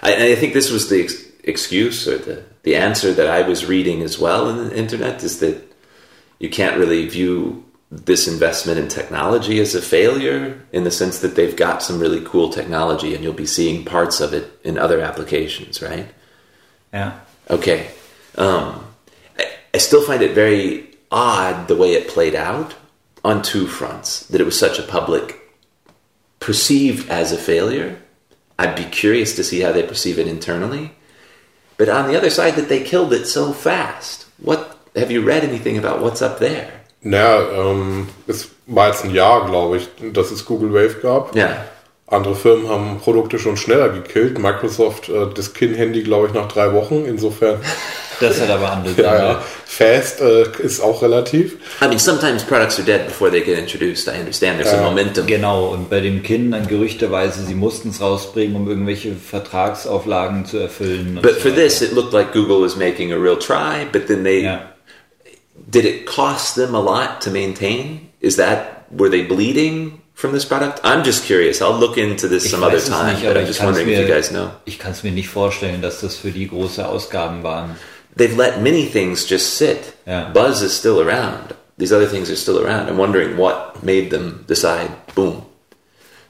I, 0.02 0.32
I 0.32 0.36
think 0.36 0.54
this 0.54 0.72
was 0.72 0.88
the 0.88 1.04
ex 1.04 1.16
excuse 1.44 2.08
or 2.08 2.18
the 2.18 2.44
the 2.64 2.78
answer 2.78 3.12
that 3.14 3.28
I 3.28 3.42
was 3.42 3.66
reading 3.66 4.02
as 4.02 4.18
well 4.18 4.48
in 4.50 4.70
the 4.70 4.78
internet 4.78 5.24
is 5.24 5.40
that 5.40 5.58
you 6.40 6.50
can't 6.50 6.78
really 6.78 7.08
view 7.08 7.66
this 7.90 8.28
investment 8.28 8.78
in 8.78 8.88
technology 8.90 9.60
is 9.60 9.74
a 9.74 9.82
failure 9.82 10.62
in 10.72 10.84
the 10.84 10.92
sense 10.92 11.20
that 11.20 11.36
they've 11.36 11.56
got 11.56 11.82
some 11.82 12.00
really 12.00 12.22
cool 12.26 12.50
technology 12.50 13.16
and 13.16 13.24
you'll 13.24 13.34
be 13.34 13.46
seeing 13.46 13.86
parts 13.86 14.20
of 14.20 14.34
it 14.34 14.60
in 14.64 14.78
other 14.78 15.00
applications, 15.00 15.82
right? 15.82 16.10
Yeah. 16.92 17.20
Okay. 17.50 17.90
Um, 18.36 18.86
I, 19.40 19.52
I 19.74 19.78
still 19.78 20.02
find 20.02 20.22
it 20.22 20.34
very 20.34 20.96
odd 21.12 21.68
the 21.68 21.78
way 21.78 21.94
it 21.94 22.10
played 22.10 22.36
out 22.36 22.76
on 23.24 23.42
two 23.42 23.68
fronts 23.68 24.26
that 24.28 24.42
it 24.42 24.46
was 24.46 24.60
such 24.60 24.80
a 24.80 24.84
public, 24.84 25.40
perceived 26.40 27.10
as 27.10 27.32
a 27.32 27.38
failure. 27.38 28.02
I'd 28.60 28.76
be 28.76 28.86
curious 28.86 29.36
to 29.36 29.44
see 29.44 29.62
how 29.62 29.72
they 29.72 29.84
perceive 29.84 30.20
it 30.20 30.28
internally. 30.28 30.92
But 31.78 31.90
on 31.90 32.08
the 32.08 32.18
other 32.18 32.30
side, 32.30 32.56
that 32.56 32.70
they 32.70 32.84
killed 32.84 33.14
it 33.14 33.26
so 33.26 33.54
fast. 33.54 34.26
What 34.40 34.78
have 34.96 35.12
you 35.12 35.22
read 35.22 35.44
anything 35.44 35.78
about 35.78 36.02
what's 36.02 36.22
up 36.22 36.40
there? 36.40 36.82
Naja, 37.10 37.42
ähm, 37.56 38.08
es 38.28 38.50
war 38.66 38.88
jetzt 38.88 39.06
ein 39.06 39.14
Jahr, 39.14 39.46
glaube 39.46 39.78
ich, 39.78 39.88
dass 40.14 40.32
es 40.32 40.46
Google 40.46 40.74
Wave 40.74 41.02
gab. 41.02 41.36
Ja. 41.36 41.66
Andere 42.10 42.36
Firmen 42.36 42.70
haben 42.70 43.00
Produkte 43.04 43.38
schon 43.38 43.58
schneller 43.58 43.90
gekillt. 43.90 44.40
Microsoft 44.40 45.10
äh, 45.10 45.28
das 45.34 45.54
Kin-Handy, 45.54 46.04
glaube 46.04 46.28
ich, 46.28 46.34
nach 46.34 46.48
drei 46.48 46.74
Wochen. 46.74 47.06
Insofern. 47.06 47.60
Das 48.20 48.42
hat 48.42 48.50
aber 48.50 48.72
andere 48.72 49.00
ja, 49.00 49.16
ja. 49.16 49.44
Fast 49.64 50.22
äh, 50.22 50.46
ist 50.58 50.82
auch 50.82 51.04
relativ. 51.04 51.58
I 51.84 51.88
mean, 51.88 52.00
sometimes 52.00 52.44
products 52.44 52.80
are 52.80 52.84
dead 52.84 53.06
before 53.06 53.30
they 53.30 53.42
get 53.42 53.60
introduced. 53.60 54.08
I 54.08 54.20
understand 54.20 54.60
there's 54.60 54.74
a 54.74 54.82
momentum. 54.82 55.28
Genau, 55.28 55.68
und 55.68 55.88
bei 55.92 56.00
dem 56.00 56.24
Kin 56.24 56.50
dann 56.50 56.68
gerüchteweise, 56.68 57.46
sie 57.46 57.54
mussten 57.54 57.90
es 57.90 58.02
rausbringen, 58.02 58.56
um 58.56 58.68
irgendwelche 58.68 59.14
Vertragsauflagen 59.14 60.46
zu 60.46 60.58
erfüllen. 60.58 61.20
But 61.22 61.36
so 61.36 61.42
for 61.42 61.52
weiter. 61.52 61.62
this, 61.62 61.84
it 61.84 61.94
looked 61.94 62.12
like 62.12 62.34
Google 62.34 62.60
was 62.60 62.76
making 62.76 63.14
a 63.14 63.18
real 63.18 63.38
try, 63.38 63.86
but 63.92 64.08
then 64.08 64.24
they 64.24 64.46
Ja. 64.46 64.62
Did 65.70 65.86
it 65.86 66.06
cost 66.06 66.56
them 66.56 66.74
a 66.76 66.80
lot 66.80 67.22
to 67.22 67.32
maintain? 67.32 68.12
Is 68.22 68.38
that 68.38 68.92
were 68.92 69.10
they 69.10 69.24
bleeding 69.26 70.02
from 70.14 70.32
this 70.32 70.46
product? 70.46 70.80
I'm 70.84 71.04
just 71.04 71.26
curious. 71.26 71.62
I'll 71.62 71.78
look 71.78 71.98
into 71.98 72.28
this 72.28 72.46
Ich 72.46 72.52
some 72.52 72.64
other 72.64 72.80
time, 72.80 73.16
nicht, 73.16 73.26
but 73.26 73.38
I'm 73.38 73.46
just 73.46 73.62
wondering 73.62 73.88
if 73.90 73.98
you 74.00 74.06
mir, 74.06 74.14
guys 74.14 74.32
know. 74.32 74.52
ich 74.66 74.80
kann 74.80 74.92
es 74.92 75.04
mir 75.04 75.12
nicht 75.12 75.30
vorstellen, 75.30 75.82
dass 75.82 76.02
das 76.02 76.16
für 76.16 76.32
die 76.32 76.48
große 76.48 76.88
Ausgaben 76.88 77.44
waren. 77.44 77.76
They've 78.16 78.36
let 78.36 78.62
many 78.62 78.86
things 78.86 79.30
just 79.30 79.56
sit. 79.58 79.94
Yeah. 80.08 80.32
Buzz 80.32 80.62
is 80.62 80.74
still 80.76 81.00
around. 81.00 81.54
These 81.78 81.94
other 81.94 82.08
things 82.08 82.32
are 82.32 82.36
still 82.36 82.58
around. 82.60 82.90
I'm 82.90 82.98
wondering 82.98 83.38
what 83.38 83.84
made 83.84 84.10
them 84.10 84.44
decide, 84.48 84.90
boom. 85.14 85.46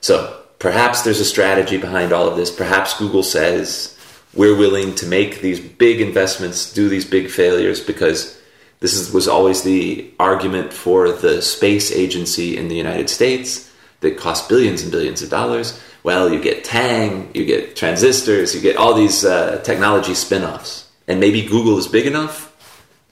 So 0.01 0.33
perhaps 0.59 1.03
there's 1.03 1.21
a 1.21 1.25
strategy 1.25 1.77
behind 1.77 2.11
all 2.11 2.27
of 2.27 2.35
this. 2.35 2.51
Perhaps 2.51 2.97
Google 2.97 3.23
says 3.23 3.97
we're 4.33 4.57
willing 4.57 4.95
to 4.95 5.05
make 5.05 5.39
these 5.39 5.61
big 5.61 6.01
investments, 6.01 6.73
do 6.73 6.89
these 6.89 7.05
big 7.05 7.29
failures 7.29 7.79
because 7.79 8.37
this 8.79 8.93
is, 8.93 9.11
was 9.11 9.27
always 9.27 9.63
the 9.63 10.11
argument 10.19 10.71
for 10.71 11.11
the 11.11 11.41
space 11.41 11.91
agency 11.91 12.57
in 12.57 12.67
the 12.67 12.75
United 12.75 13.09
States 13.09 13.71
that 14.01 14.17
cost 14.17 14.47
billions 14.47 14.83
and 14.83 14.91
billions 14.91 15.21
of 15.21 15.29
dollars. 15.29 15.79
Well, 16.03 16.31
you 16.31 16.41
get 16.41 16.63
Tang, 16.63 17.31
you 17.33 17.45
get 17.45 17.75
transistors, 17.75 18.53
you 18.53 18.61
get 18.61 18.77
all 18.77 18.93
these 18.93 19.25
uh, 19.25 19.61
technology 19.63 20.13
spin 20.13 20.43
offs. 20.43 20.89
And 21.07 21.19
maybe 21.19 21.41
Google 21.41 21.77
is 21.77 21.87
big 21.87 22.05
enough 22.05 22.53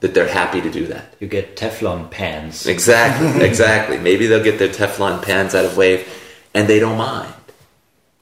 that 0.02 0.14
they're 0.14 0.28
happy 0.28 0.62
to 0.62 0.70
do 0.70 0.86
that. 0.88 1.16
You 1.20 1.28
get 1.28 1.56
Teflon 1.56 2.12
pans. 2.12 2.68
Exactly, 2.68 3.44
exactly. 3.46 3.98
Maybe 3.98 4.28
they'll 4.28 4.44
get 4.44 4.60
their 4.60 4.70
Teflon 4.70 5.24
pans 5.24 5.56
out 5.56 5.66
of 5.66 5.78
Wave 5.78 6.08
and 6.54 6.68
they 6.68 6.80
don't 6.80 6.98
mind. 6.98 7.34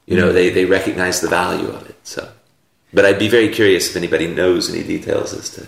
You 0.06 0.16
know, 0.16 0.32
they, 0.32 0.50
they 0.50 0.64
recognize 0.64 1.20
the 1.20 1.28
value 1.28 1.68
of 1.68 1.88
it. 1.88 1.96
So, 2.04 2.30
But 2.92 3.04
I'd 3.06 3.18
be 3.18 3.28
very 3.28 3.48
curious 3.48 3.88
if 3.90 3.96
anybody 3.96 4.26
knows 4.28 4.72
any 4.72 4.82
details 4.82 5.32
as 5.32 5.50
to 5.50 5.66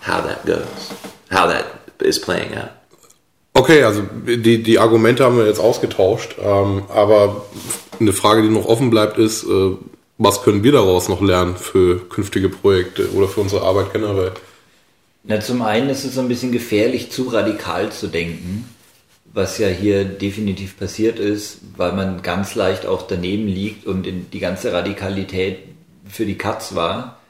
how 0.00 0.20
that 0.22 0.44
goes, 0.44 0.92
how 1.34 1.48
that 1.48 1.64
is 2.00 2.20
playing 2.20 2.56
out. 2.56 2.70
Okay, 3.54 3.84
also 3.84 4.02
die, 4.26 4.62
die 4.62 4.78
Argumente 4.78 5.24
haben 5.24 5.38
wir 5.38 5.46
jetzt 5.46 5.60
ausgetauscht, 5.60 6.36
ähm, 6.42 6.82
aber 6.88 7.44
eine 8.00 8.12
Frage, 8.12 8.42
die 8.42 8.48
noch 8.48 8.66
offen 8.66 8.90
bleibt, 8.90 9.16
ist, 9.18 9.44
äh, 9.44 9.76
was 10.18 10.42
können 10.42 10.62
wir 10.62 10.72
daraus 10.72 11.08
noch 11.08 11.20
lernen 11.20 11.56
für 11.56 12.08
künftige 12.08 12.48
Projekte 12.48 13.12
oder 13.12 13.28
für 13.28 13.40
unsere 13.40 13.62
Arbeit 13.62 13.92
generell? 13.92 14.32
Na, 15.22 15.40
zum 15.40 15.62
einen 15.62 15.88
ist 15.88 16.04
es 16.04 16.14
so 16.14 16.20
ein 16.20 16.28
bisschen 16.28 16.52
gefährlich, 16.52 17.10
zu 17.10 17.28
radikal 17.28 17.90
zu 17.90 18.08
denken, 18.08 18.68
was 19.32 19.58
ja 19.58 19.68
hier 19.68 20.04
definitiv 20.04 20.78
passiert 20.78 21.18
ist, 21.18 21.58
weil 21.76 21.92
man 21.92 22.22
ganz 22.22 22.54
leicht 22.54 22.86
auch 22.86 23.02
daneben 23.02 23.48
liegt 23.48 23.86
und 23.86 24.06
in 24.06 24.30
die 24.30 24.38
ganze 24.38 24.72
Radikalität 24.72 25.60
für 26.08 26.26
die 26.26 26.36
Katz 26.38 26.74
war. 26.74 27.20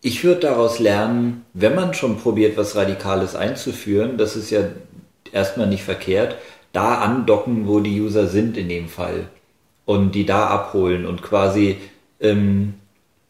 Ich 0.00 0.22
würde 0.22 0.40
daraus 0.42 0.78
lernen, 0.78 1.44
wenn 1.54 1.74
man 1.74 1.92
schon 1.92 2.18
probiert, 2.18 2.56
was 2.56 2.76
Radikales 2.76 3.34
einzuführen, 3.34 4.16
das 4.16 4.36
ist 4.36 4.50
ja 4.50 4.60
erstmal 5.32 5.66
nicht 5.66 5.82
verkehrt, 5.82 6.36
da 6.72 6.98
andocken, 6.98 7.66
wo 7.66 7.80
die 7.80 8.00
User 8.00 8.28
sind 8.28 8.56
in 8.56 8.68
dem 8.68 8.88
Fall 8.88 9.28
und 9.84 10.14
die 10.14 10.24
da 10.24 10.46
abholen 10.46 11.04
und 11.04 11.22
quasi 11.22 11.78
ähm, 12.20 12.74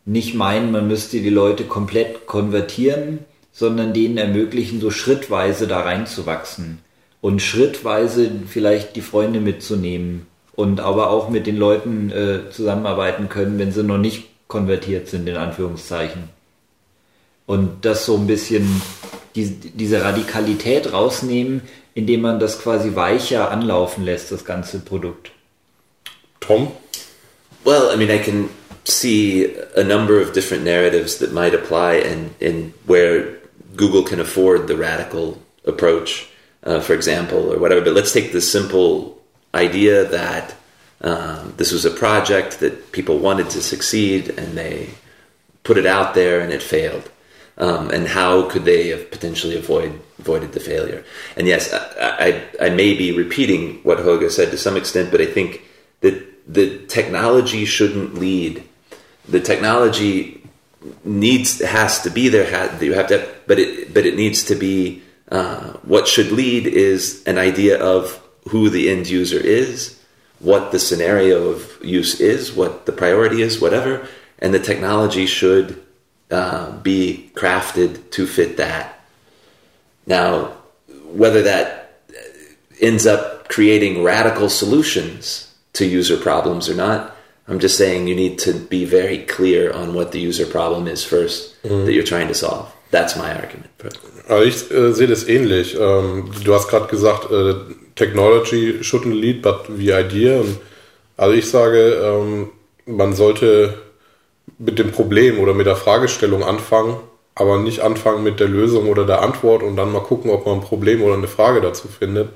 nicht 0.05 0.35
meinen, 0.35 0.73
man 0.73 0.89
müsste 0.89 1.21
die 1.21 1.31
Leute 1.31 1.65
komplett 1.65 2.27
konvertieren, 2.27 3.21
sondern 3.53 3.93
denen 3.95 4.19
ermöglichen, 4.19 4.81
so 4.81 4.91
schrittweise 4.91 5.67
da 5.67 5.81
reinzuwachsen 5.81 6.81
und 7.21 7.41
schrittweise 7.41 8.31
vielleicht 8.47 8.95
die 8.97 9.01
Freunde 9.01 9.41
mitzunehmen 9.41 10.27
und 10.55 10.81
aber 10.81 11.11
auch 11.11 11.31
mit 11.31 11.47
den 11.47 11.57
Leuten 11.57 12.11
äh, 12.11 12.51
zusammenarbeiten 12.51 13.29
können, 13.29 13.59
wenn 13.59 13.73
sie 13.73 13.83
noch 13.85 13.99
nicht 13.99 14.29
konvertiert 14.49 15.09
sind, 15.09 15.29
in 15.29 15.37
Anführungszeichen. 15.37 16.38
Und 17.49 17.87
das 17.87 18.05
so 18.05 18.19
ein 18.19 18.27
bisschen 18.27 18.83
die, 19.35 19.47
diese 19.47 20.03
Radikalität 20.03 20.93
rausnehmen, 20.93 21.63
indem 21.95 22.21
man 22.21 22.39
das 22.39 22.61
quasi 22.61 22.95
weicher 22.95 23.51
anlaufen 23.51 24.05
lässt, 24.05 24.31
das 24.31 24.45
ganze 24.45 24.81
Produkt. 24.81 25.31
Tom? 26.41 26.71
Well, 27.65 27.91
I 27.91 27.97
mean, 27.97 28.11
I 28.11 28.19
can 28.23 28.51
see 28.85 29.57
a 29.75 29.83
number 29.83 30.21
of 30.21 30.35
different 30.35 30.63
narratives 30.63 31.19
that 31.21 31.33
might 31.33 31.55
apply 31.55 31.95
and, 31.95 32.35
and 32.43 32.75
where 32.87 33.39
Google 33.77 34.03
can 34.03 34.21
afford 34.21 34.69
the 34.69 34.77
radical 34.77 35.39
approach, 35.65 36.29
uh, 36.65 36.81
for 36.81 36.93
example, 36.93 37.51
or 37.51 37.59
whatever. 37.59 37.81
But 37.81 37.95
let's 37.95 38.13
take 38.13 38.33
the 38.33 38.43
simple 38.43 39.17
idea 39.55 40.05
that 40.05 40.55
um, 41.01 41.55
this 41.57 41.73
was 41.73 41.87
a 41.87 41.91
project 41.91 42.61
that 42.61 42.93
people 42.93 43.19
wanted 43.19 43.49
to 43.51 43.63
succeed 43.63 44.35
and 44.37 44.59
they 44.59 44.91
put 45.63 45.79
it 45.79 45.87
out 45.87 46.13
there 46.13 46.41
and 46.41 46.53
it 46.53 46.63
failed. 46.63 47.11
Um, 47.59 47.91
and 47.91 48.07
how 48.07 48.49
could 48.49 48.65
they 48.65 48.89
have 48.89 49.11
potentially 49.11 49.57
avoid, 49.57 50.01
avoided 50.19 50.53
the 50.53 50.61
failure? 50.61 51.05
And 51.37 51.49
yes, 51.49 51.73
I, 51.73 52.45
I, 52.61 52.67
I 52.67 52.69
may 52.71 52.95
be 52.95 53.11
repeating 53.11 53.81
what 53.83 53.99
Hoga 53.99 54.31
said 54.31 54.53
to 54.53 54.57
some 54.57 54.77
extent, 54.77 55.11
but 55.11 55.21
I 55.21 55.27
think 55.27 55.63
that 56.01 56.25
the 56.47 56.79
technology 56.87 57.65
shouldn't 57.65 58.15
lead. 58.15 58.63
The 59.29 59.41
technology 59.41 60.43
needs 61.05 61.61
has 61.61 62.01
to 62.03 62.11
be 62.11 62.29
there. 62.29 62.47
You 62.81 62.95
have 62.95 63.09
to, 63.09 63.29
but 63.47 63.59
it 63.59 63.93
but 63.93 64.07
it 64.07 64.15
needs 64.17 64.45
to 64.45 64.55
be. 64.55 65.03
Uh, 65.31 65.73
what 65.83 66.09
should 66.09 66.33
lead 66.33 66.67
is 66.67 67.23
an 67.27 67.37
idea 67.37 67.79
of 67.79 68.19
who 68.49 68.71
the 68.71 68.89
end 68.89 69.07
user 69.07 69.39
is, 69.39 70.03
what 70.39 70.73
the 70.73 70.79
scenario 70.79 71.49
of 71.49 71.77
use 71.85 72.19
is, 72.19 72.51
what 72.51 72.87
the 72.87 72.93
priority 72.93 73.43
is, 73.43 73.61
whatever, 73.61 74.09
and 74.39 74.55
the 74.55 74.59
technology 74.59 75.27
should 75.27 75.85
uh, 76.31 76.73
be 76.79 77.31
crafted 77.35 78.11
to 78.11 78.27
fit 78.27 78.57
that. 78.57 79.01
Now, 80.07 80.55
whether 81.13 81.43
that 81.43 82.03
ends 82.81 83.07
up 83.07 83.49
creating 83.49 84.05
radical 84.05 84.49
solutions 84.49 85.55
to 85.73 85.85
user 85.85 86.17
problems 86.17 86.69
or 86.69 86.75
not. 86.75 87.15
I'm 87.49 87.59
just 87.59 87.79
saying 87.79 88.09
you 88.09 88.15
need 88.15 88.39
to 88.41 88.53
be 88.53 88.85
very 88.85 89.19
clear 89.19 89.73
on 89.73 89.95
what 89.95 90.13
the 90.13 90.21
user 90.21 90.47
problem 90.47 90.87
is 90.87 91.03
first 91.05 91.61
mhm. 91.63 91.87
that 91.87 91.93
you're 91.93 92.05
trying 92.05 92.29
to 92.29 92.35
solve. 92.35 92.71
That's 92.91 93.17
my 93.17 93.35
argument. 93.35 93.71
Also 94.29 94.45
ich 94.45 94.71
äh, 94.71 94.93
sehe 94.93 95.07
das 95.07 95.27
ähnlich. 95.27 95.75
Ähm, 95.75 96.31
du 96.45 96.55
hast 96.55 96.69
gerade 96.69 96.89
gesagt, 96.89 97.31
äh, 97.31 97.55
Technology 97.95 98.81
shouldn't 98.83 99.19
lead, 99.19 99.43
but 99.43 99.67
the 99.69 99.93
idea. 99.93 100.41
Und 100.41 100.59
also 101.17 101.35
ich 101.35 101.49
sage, 101.49 101.79
ähm, 101.79 102.51
man 102.87 103.15
sollte 103.15 103.79
mit 104.59 104.79
dem 104.79 104.93
Problem 104.93 105.39
oder 105.39 105.55
mit 105.55 105.67
der 105.67 105.77
Fragestellung 105.77 106.43
anfangen, 106.43 106.97
aber 107.35 107.59
nicht 107.59 107.81
anfangen 107.81 108.23
mit 108.25 108.41
der 108.41 108.49
Lösung 108.49 108.89
oder 108.89 109.07
der 109.07 109.23
Antwort 109.23 109.63
und 109.63 109.77
dann 109.77 109.93
mal 109.93 110.03
gucken, 110.03 110.31
ob 110.31 110.47
man 110.47 110.57
ein 110.57 110.61
Problem 110.61 111.03
oder 111.03 111.15
eine 111.15 111.29
Frage 111.29 111.61
dazu 111.61 111.89
findet. 111.89 112.31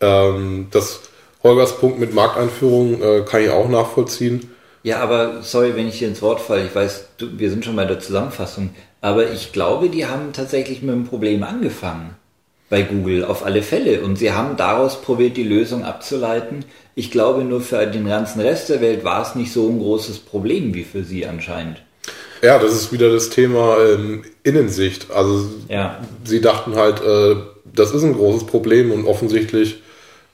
Ähm, 0.00 0.68
das 0.70 1.00
Holgers 1.42 1.78
Punkt 1.78 1.98
mit 2.00 2.12
Markteinführung 2.12 3.00
äh, 3.00 3.22
kann 3.22 3.42
ich 3.42 3.50
auch 3.50 3.68
nachvollziehen. 3.68 4.50
Ja, 4.82 4.98
aber 5.00 5.42
sorry, 5.42 5.74
wenn 5.74 5.88
ich 5.88 5.98
hier 5.98 6.08
ins 6.08 6.22
Wort 6.22 6.40
falle. 6.40 6.64
Ich 6.64 6.74
weiß, 6.74 7.08
du, 7.18 7.38
wir 7.38 7.50
sind 7.50 7.64
schon 7.64 7.76
bei 7.76 7.84
der 7.84 7.98
Zusammenfassung. 8.00 8.70
Aber 9.00 9.30
ich 9.30 9.52
glaube, 9.52 9.88
die 9.88 10.06
haben 10.06 10.32
tatsächlich 10.32 10.82
mit 10.82 10.94
dem 10.94 11.06
Problem 11.06 11.42
angefangen. 11.42 12.16
Bei 12.68 12.82
Google, 12.82 13.24
auf 13.24 13.44
alle 13.44 13.62
Fälle. 13.62 14.00
Und 14.02 14.16
sie 14.16 14.32
haben 14.32 14.56
daraus 14.56 15.00
probiert, 15.00 15.36
die 15.36 15.44
Lösung 15.44 15.84
abzuleiten. 15.84 16.64
Ich 16.94 17.10
glaube, 17.10 17.44
nur 17.44 17.60
für 17.60 17.86
den 17.86 18.06
ganzen 18.06 18.40
Rest 18.40 18.68
der 18.68 18.80
Welt 18.80 19.04
war 19.04 19.22
es 19.22 19.34
nicht 19.34 19.52
so 19.52 19.68
ein 19.68 19.78
großes 19.78 20.18
Problem 20.18 20.74
wie 20.74 20.84
für 20.84 21.04
sie 21.04 21.26
anscheinend. 21.26 21.82
Ja, 22.42 22.58
das 22.58 22.74
ist 22.74 22.92
wieder 22.92 23.12
das 23.12 23.30
Thema 23.30 23.76
ähm, 23.78 24.22
Innensicht. 24.42 25.10
Also 25.10 25.46
ja. 25.68 26.00
sie 26.24 26.40
dachten 26.40 26.74
halt, 26.74 27.00
äh, 27.02 27.36
das 27.64 27.92
ist 27.92 28.02
ein 28.02 28.14
großes 28.14 28.46
Problem 28.46 28.92
und 28.92 29.06
offensichtlich 29.06 29.82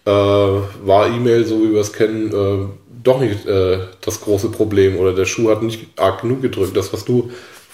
äh, 0.04 0.10
war 0.10 1.06
E-Mail, 1.06 1.44
so 1.44 1.62
wie 1.62 1.72
wir 1.72 1.80
es 1.80 1.92
kennen, 1.92 2.32
äh, 2.32 2.68
doch 3.02 3.20
nicht 3.20 3.46
äh, 3.46 3.78
das 4.00 4.20
große 4.20 4.50
Problem 4.50 4.96
oder 4.96 5.12
der 5.12 5.26
Schuh 5.26 5.50
hat 5.50 5.62
nicht 5.62 5.86
arg 5.96 6.22
genug 6.22 6.42
gedrückt. 6.42 6.76
Das, 6.76 6.92
was 6.92 7.04
du 7.04 7.30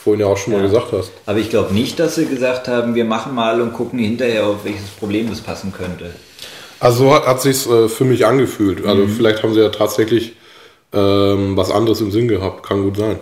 vorhin 0.09 0.21
ja 0.21 0.27
auch 0.27 0.38
schon 0.38 0.55
ja. 0.55 0.61
mal 0.61 0.66
gesagt 0.66 0.92
hast. 0.92 1.11
Aber 1.27 1.38
ich 1.38 1.51
glaube 1.51 1.75
nicht, 1.75 2.01
dass 2.01 2.14
sie 2.14 2.25
gesagt 2.25 2.66
haben, 2.66 2.94
wir 2.94 3.05
machen 3.05 3.35
mal 3.35 3.61
und 3.61 3.75
gucken 3.75 3.99
hinterher, 3.99 4.47
auf 4.47 4.64
welches 4.64 4.88
Problem 4.99 5.29
das 5.29 5.42
passen 5.42 5.71
könnte. 5.71 6.12
Also 6.81 7.05
so 7.05 7.14
hat, 7.14 7.27
hat 7.27 7.42
sich 7.42 7.68
äh, 7.68 7.88
für 7.88 8.05
mich 8.05 8.25
angefühlt. 8.25 8.87
Also 8.87 9.03
mhm. 9.03 9.11
vielleicht 9.11 9.42
haben 9.42 9.53
sie 9.53 9.61
ja 9.61 9.68
tatsächlich 9.68 10.33
ähm, 10.94 11.57
was 11.59 11.71
anderes 11.71 12.01
im 12.01 12.11
Sinn 12.11 12.27
gehabt. 12.27 12.66
Kann 12.66 12.85
gut 12.85 12.97
sein. 12.97 13.18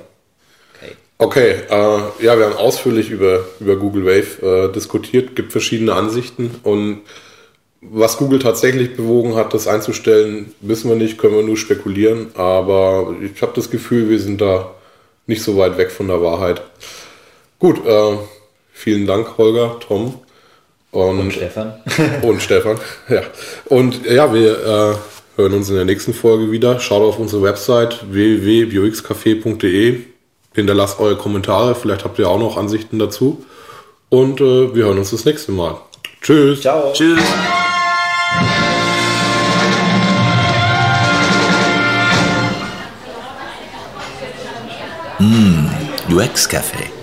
Okay, 1.18 1.55
äh, 1.70 2.25
ja, 2.25 2.38
wir 2.38 2.44
haben 2.44 2.57
ausführlich 2.57 3.11
über, 3.11 3.40
über 3.59 3.77
Google 3.77 4.05
Wave 4.05 4.68
äh, 4.68 4.72
diskutiert, 4.72 5.35
gibt 5.35 5.51
verschiedene 5.51 5.94
Ansichten 5.94 6.51
und 6.62 7.01
was 7.81 8.18
Google 8.18 8.38
tatsächlich 8.38 8.96
bewogen 8.96 9.35
hat, 9.35 9.55
das 9.55 9.66
einzustellen, 9.66 10.55
wissen 10.61 10.90
wir 10.90 10.96
nicht, 10.96 11.18
können 11.18 11.35
wir 11.35 11.42
nur 11.42 11.57
spekulieren. 11.57 12.29
Aber 12.35 13.14
ich 13.22 13.40
habe 13.40 13.53
das 13.55 13.70
Gefühl, 13.70 14.11
wir 14.11 14.18
sind 14.18 14.40
da 14.40 14.76
nicht 15.27 15.43
so 15.43 15.57
weit 15.57 15.77
weg 15.79 15.91
von 15.91 16.09
der 16.09 16.23
Wahrheit. 16.23 16.62
Gut, 17.59 17.85
äh, 17.87 18.17
vielen 18.73 19.07
Dank, 19.07 19.39
Holger, 19.39 19.79
Tom. 19.81 20.21
Und, 20.91 21.19
und 21.19 21.33
Stefan. 21.33 21.75
und 22.23 22.41
Stefan, 22.43 22.79
ja. 23.09 23.23
Und 23.67 24.07
ja, 24.07 24.33
wir 24.33 24.53
äh, 24.53 24.95
hören 25.37 25.53
uns 25.53 25.69
in 25.69 25.77
der 25.77 25.85
nächsten 25.85 26.15
Folge 26.15 26.51
wieder. 26.51 26.81
Schaut 26.81 27.03
auf 27.03 27.19
unsere 27.19 27.43
Website 27.43 28.05
www.bioxcafé.de. 28.11 30.01
Hinterlasst 30.55 30.99
eure 31.01 31.17
Kommentare, 31.17 31.75
vielleicht 31.75 32.05
habt 32.05 32.19
ihr 32.19 32.29
auch 32.29 32.39
noch 32.39 32.57
Ansichten 32.57 32.99
dazu. 32.99 33.45
Und 34.09 34.41
äh, 34.41 34.75
wir 34.75 34.85
hören 34.85 34.99
uns 34.99 35.11
das 35.11 35.25
nächste 35.25 35.53
Mal. 35.53 35.77
Tschüss. 36.23 36.62
Ciao. 36.62 36.93
Tschüss. 36.93 37.21
UX 46.16 46.46
Café. 46.46 46.96